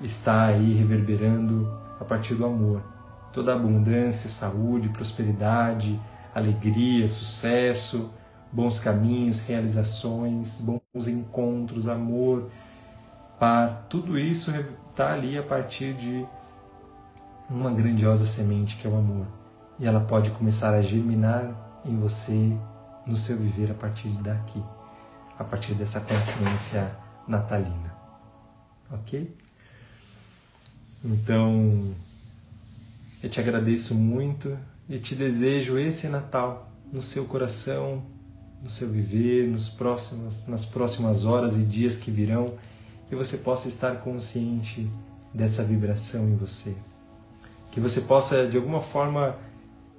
está 0.00 0.46
aí 0.46 0.72
reverberando 0.72 1.68
a 1.98 2.04
partir 2.04 2.36
do 2.36 2.46
amor. 2.46 2.80
Toda 3.32 3.54
abundância, 3.54 4.30
saúde, 4.30 4.88
prosperidade, 4.90 6.00
alegria, 6.32 7.08
sucesso, 7.08 8.14
bons 8.52 8.78
caminhos, 8.78 9.40
realizações, 9.40 10.60
bons 10.60 11.08
encontros, 11.08 11.88
amor, 11.88 12.48
par, 13.36 13.86
tudo 13.88 14.16
isso 14.16 14.52
está 14.90 15.12
ali 15.12 15.36
a 15.36 15.42
partir 15.42 15.94
de 15.94 16.24
uma 17.50 17.70
grandiosa 17.70 18.24
semente 18.24 18.76
que 18.76 18.86
é 18.86 18.90
o 18.90 18.96
amor. 18.96 19.26
E 19.78 19.86
ela 19.86 20.00
pode 20.00 20.30
começar 20.30 20.72
a 20.72 20.80
germinar 20.80 21.82
em 21.84 21.98
você, 21.98 22.56
no 23.06 23.16
seu 23.16 23.36
viver 23.36 23.70
a 23.70 23.74
partir 23.74 24.08
daqui, 24.22 24.62
a 25.38 25.42
partir 25.42 25.74
dessa 25.74 26.00
consciência 26.00 26.96
natalina. 27.26 27.94
Ok? 28.92 29.36
Então, 31.04 31.94
eu 33.22 33.30
te 33.30 33.40
agradeço 33.40 33.94
muito 33.94 34.56
e 34.88 34.98
te 34.98 35.14
desejo 35.14 35.78
esse 35.78 36.08
Natal 36.08 36.70
no 36.92 37.00
seu 37.00 37.24
coração, 37.24 38.02
no 38.62 38.68
seu 38.68 38.88
viver, 38.88 39.48
nos 39.48 39.70
próximos, 39.70 40.46
nas 40.46 40.66
próximas 40.66 41.24
horas 41.24 41.56
e 41.56 41.62
dias 41.62 41.96
que 41.96 42.10
virão, 42.10 42.54
que 43.08 43.16
você 43.16 43.38
possa 43.38 43.68
estar 43.68 43.96
consciente 44.00 44.90
dessa 45.32 45.64
vibração 45.64 46.28
em 46.28 46.36
você. 46.36 46.76
Que 47.70 47.80
você 47.80 48.02
possa, 48.02 48.46
de 48.46 48.56
alguma 48.56 48.80
forma, 48.80 49.38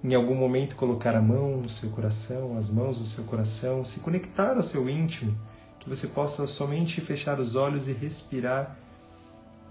em 0.04 0.14
algum 0.14 0.36
momento, 0.36 0.76
colocar 0.76 1.16
a 1.16 1.22
mão 1.22 1.58
no 1.58 1.70
seu 1.70 1.90
coração, 1.92 2.58
as 2.58 2.70
mãos 2.70 3.00
no 3.00 3.06
seu 3.06 3.24
coração, 3.24 3.86
se 3.86 4.00
conectar 4.02 4.56
ao 4.56 4.64
seu 4.64 4.90
íntimo, 4.90 5.38
que 5.80 5.90
você 5.90 6.08
possa 6.08 6.46
somente 6.46 7.02
fechar 7.02 7.40
os 7.40 7.56
olhos 7.56 7.88
e 7.88 7.94
respirar 7.94 8.78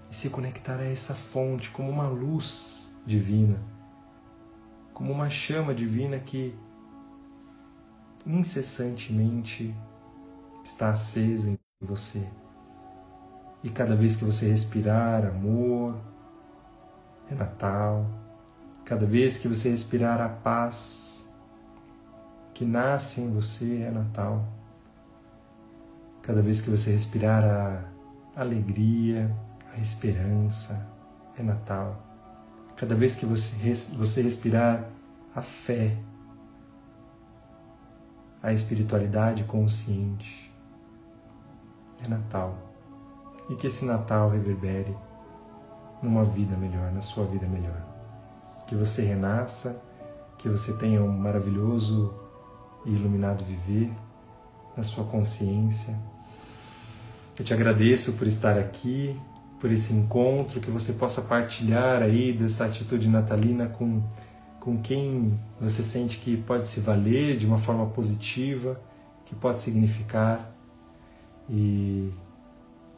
e 0.09 0.15
se 0.15 0.29
conectar 0.29 0.77
a 0.77 0.85
essa 0.85 1.13
fonte 1.13 1.69
como 1.69 1.89
uma 1.89 2.09
luz 2.09 2.91
divina, 3.05 3.57
como 4.93 5.11
uma 5.11 5.29
chama 5.29 5.73
divina 5.73 6.19
que 6.19 6.53
incessantemente 8.25 9.73
está 10.63 10.89
acesa 10.89 11.49
em 11.49 11.57
você. 11.81 12.27
E 13.63 13.69
cada 13.69 13.95
vez 13.95 14.15
que 14.15 14.25
você 14.25 14.47
respirar 14.47 15.25
amor, 15.25 15.95
é 17.31 17.35
Natal. 17.35 18.05
Cada 18.83 19.05
vez 19.05 19.37
que 19.37 19.47
você 19.47 19.69
respirar 19.69 20.19
a 20.19 20.27
paz 20.27 21.31
que 22.53 22.65
nasce 22.65 23.21
em 23.21 23.31
você, 23.31 23.81
é 23.81 23.89
Natal. 23.89 24.45
Cada 26.21 26.41
vez 26.41 26.61
que 26.61 26.69
você 26.69 26.91
respirar 26.91 27.43
a 27.43 28.41
alegria, 28.41 29.35
a 29.73 29.79
esperança, 29.79 30.87
é 31.37 31.41
Natal. 31.41 32.05
Cada 32.75 32.93
vez 32.93 33.15
que 33.15 33.25
você, 33.25 33.73
você 33.95 34.21
respirar 34.21 34.87
a 35.33 35.41
fé, 35.41 35.97
a 38.43 38.51
espiritualidade 38.51 39.43
consciente, 39.45 40.53
é 42.03 42.07
Natal. 42.07 42.57
E 43.49 43.55
que 43.55 43.67
esse 43.67 43.85
Natal 43.85 44.29
reverbere 44.29 44.95
numa 46.01 46.23
vida 46.23 46.55
melhor, 46.57 46.91
na 46.91 47.01
sua 47.01 47.25
vida 47.25 47.47
melhor. 47.47 47.81
Que 48.67 48.75
você 48.75 49.03
renasça, 49.03 49.81
que 50.37 50.49
você 50.49 50.73
tenha 50.73 51.01
um 51.03 51.11
maravilhoso 51.11 52.13
e 52.85 52.91
iluminado 52.91 53.43
viver 53.43 53.91
na 54.75 54.83
sua 54.83 55.03
consciência. 55.03 55.97
Eu 57.37 57.45
te 57.45 57.53
agradeço 57.53 58.13
por 58.13 58.27
estar 58.27 58.57
aqui, 58.57 59.15
por 59.59 59.71
esse 59.71 59.93
encontro, 59.93 60.59
que 60.59 60.71
você 60.71 60.93
possa 60.93 61.21
partilhar 61.21 62.01
aí 62.01 62.33
dessa 62.33 62.65
atitude 62.65 63.07
natalina 63.07 63.67
com, 63.67 64.01
com 64.59 64.81
quem 64.81 65.37
você 65.59 65.83
sente 65.83 66.17
que 66.17 66.37
pode 66.37 66.67
se 66.67 66.79
valer 66.79 67.37
de 67.37 67.45
uma 67.45 67.57
forma 67.57 67.85
positiva, 67.87 68.79
que 69.25 69.35
pode 69.35 69.59
significar. 69.59 70.51
E 71.49 72.11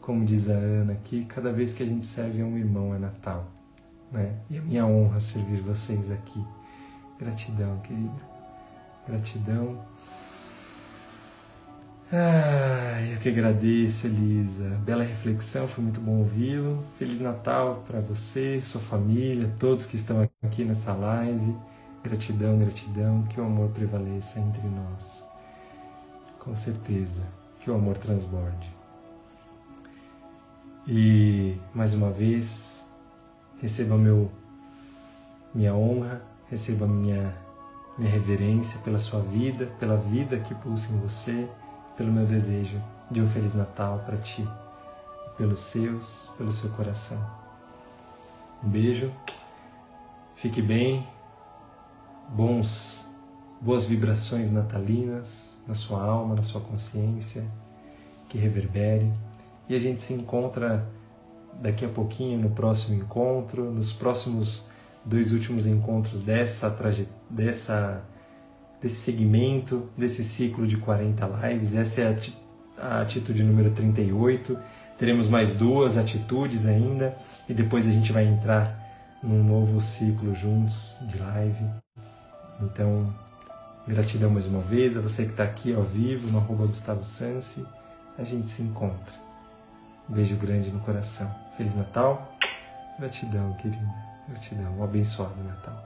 como 0.03 0.25
diz 0.25 0.49
a 0.49 0.53
Ana 0.53 0.91
aqui, 0.91 1.23
cada 1.23 1.49
vez 1.53 1.73
que 1.73 1.81
a 1.81 1.85
gente 1.85 2.05
serve 2.05 2.41
a 2.41 2.45
um 2.45 2.57
irmão 2.57 2.93
é 2.93 2.99
Natal. 2.99 3.49
Né? 4.11 4.35
E 4.49 4.57
é 4.57 4.59
minha 4.59 4.85
honra 4.85 5.17
servir 5.17 5.61
vocês 5.61 6.11
aqui. 6.11 6.43
Gratidão, 7.17 7.79
querida. 7.79 8.21
Gratidão. 9.07 9.79
Ah, 12.11 13.01
eu 13.13 13.17
que 13.19 13.29
agradeço, 13.29 14.07
Elisa. 14.07 14.71
Bela 14.85 15.05
reflexão, 15.05 15.69
foi 15.69 15.85
muito 15.85 16.01
bom 16.01 16.19
ouvi-lo. 16.19 16.83
Feliz 16.99 17.21
Natal 17.21 17.81
para 17.87 18.01
você, 18.01 18.61
sua 18.61 18.81
família, 18.81 19.55
todos 19.57 19.85
que 19.85 19.95
estão 19.95 20.29
aqui 20.43 20.65
nessa 20.65 20.91
live. 20.91 21.55
Gratidão, 22.03 22.59
gratidão, 22.59 23.23
que 23.23 23.39
o 23.39 23.45
amor 23.45 23.69
prevaleça 23.69 24.37
entre 24.41 24.67
nós. 24.67 25.25
Com 26.39 26.53
certeza, 26.53 27.23
que 27.61 27.71
o 27.71 27.75
amor 27.75 27.97
transborde. 27.97 28.82
E 30.87 31.57
mais 31.73 31.93
uma 31.93 32.09
vez, 32.09 32.89
receba 33.61 33.97
meu 33.97 34.29
minha 35.53 35.73
honra, 35.73 36.21
receba 36.49 36.87
minha 36.87 37.35
minha 37.97 38.09
reverência 38.09 38.79
pela 38.79 38.97
sua 38.97 39.19
vida, 39.19 39.67
pela 39.79 39.95
vida 39.95 40.39
que 40.39 40.55
pulsa 40.55 40.91
em 40.91 40.99
você 40.99 41.47
pelo 41.95 42.11
meu 42.11 42.25
desejo 42.25 42.81
de 43.09 43.21
um 43.21 43.27
Feliz 43.27 43.53
Natal 43.53 44.01
para 44.05 44.17
ti, 44.17 44.47
pelos 45.37 45.59
seus, 45.59 46.31
pelo 46.37 46.51
seu 46.51 46.69
coração. 46.71 47.23
Um 48.63 48.69
beijo, 48.69 49.11
fique 50.35 50.61
bem, 50.61 51.07
bons, 52.29 53.11
boas 53.61 53.85
vibrações 53.85 54.51
natalinas 54.51 55.57
na 55.67 55.73
sua 55.73 56.03
alma, 56.03 56.35
na 56.35 56.41
sua 56.41 56.61
consciência, 56.61 57.45
que 58.29 58.37
reverbere. 58.37 59.11
E 59.67 59.75
a 59.75 59.79
gente 59.79 60.01
se 60.01 60.13
encontra 60.13 60.87
daqui 61.61 61.85
a 61.85 61.89
pouquinho 61.89 62.39
no 62.39 62.49
próximo 62.49 63.01
encontro, 63.01 63.71
nos 63.71 63.93
próximos 63.93 64.69
dois 65.05 65.31
últimos 65.31 65.65
encontros 65.65 66.21
dessa 66.21 66.69
dessa 67.29 68.03
desse 68.81 68.95
segmento, 68.95 69.89
desse 69.97 70.23
ciclo 70.23 70.67
de 70.67 70.75
40 70.75 71.25
lives. 71.47 71.73
Essa 71.73 72.01
é 72.01 72.15
a 72.77 73.01
atitude 73.01 73.41
número 73.41 73.71
38. 73.71 74.57
Teremos 74.97 75.29
mais 75.29 75.55
duas 75.55 75.97
atitudes 75.97 76.65
ainda 76.65 77.15
e 77.47 77.53
depois 77.53 77.87
a 77.87 77.91
gente 77.91 78.11
vai 78.11 78.25
entrar 78.25 78.77
num 79.23 79.41
novo 79.41 79.79
ciclo 79.79 80.35
juntos 80.35 80.97
de 81.07 81.17
live. 81.17 81.65
Então, 82.61 83.13
gratidão 83.87 84.29
mais 84.29 84.47
uma 84.47 84.59
vez 84.59 84.97
a 84.97 85.01
você 85.01 85.23
que 85.23 85.31
está 85.31 85.45
aqui 85.45 85.73
ao 85.73 85.83
vivo 85.83 86.29
no 86.29 86.37
arroba 86.37 86.65
Gustavo 86.65 87.03
Sansi. 87.03 87.65
A 88.17 88.23
gente 88.23 88.49
se 88.49 88.61
encontra. 88.61 89.22
Um 90.09 90.13
beijo 90.13 90.35
grande 90.35 90.69
no 90.69 90.79
coração. 90.81 91.33
Feliz 91.57 91.75
Natal. 91.75 92.35
Gratidão, 92.99 93.53
querida. 93.53 93.93
Gratidão. 94.27 94.77
Um 94.77 94.83
abençoado 94.83 95.35
Natal. 95.43 95.83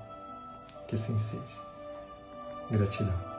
Que 0.87 0.95
assim 0.95 1.17
seja. 1.19 1.43
Gratidão. 2.69 3.36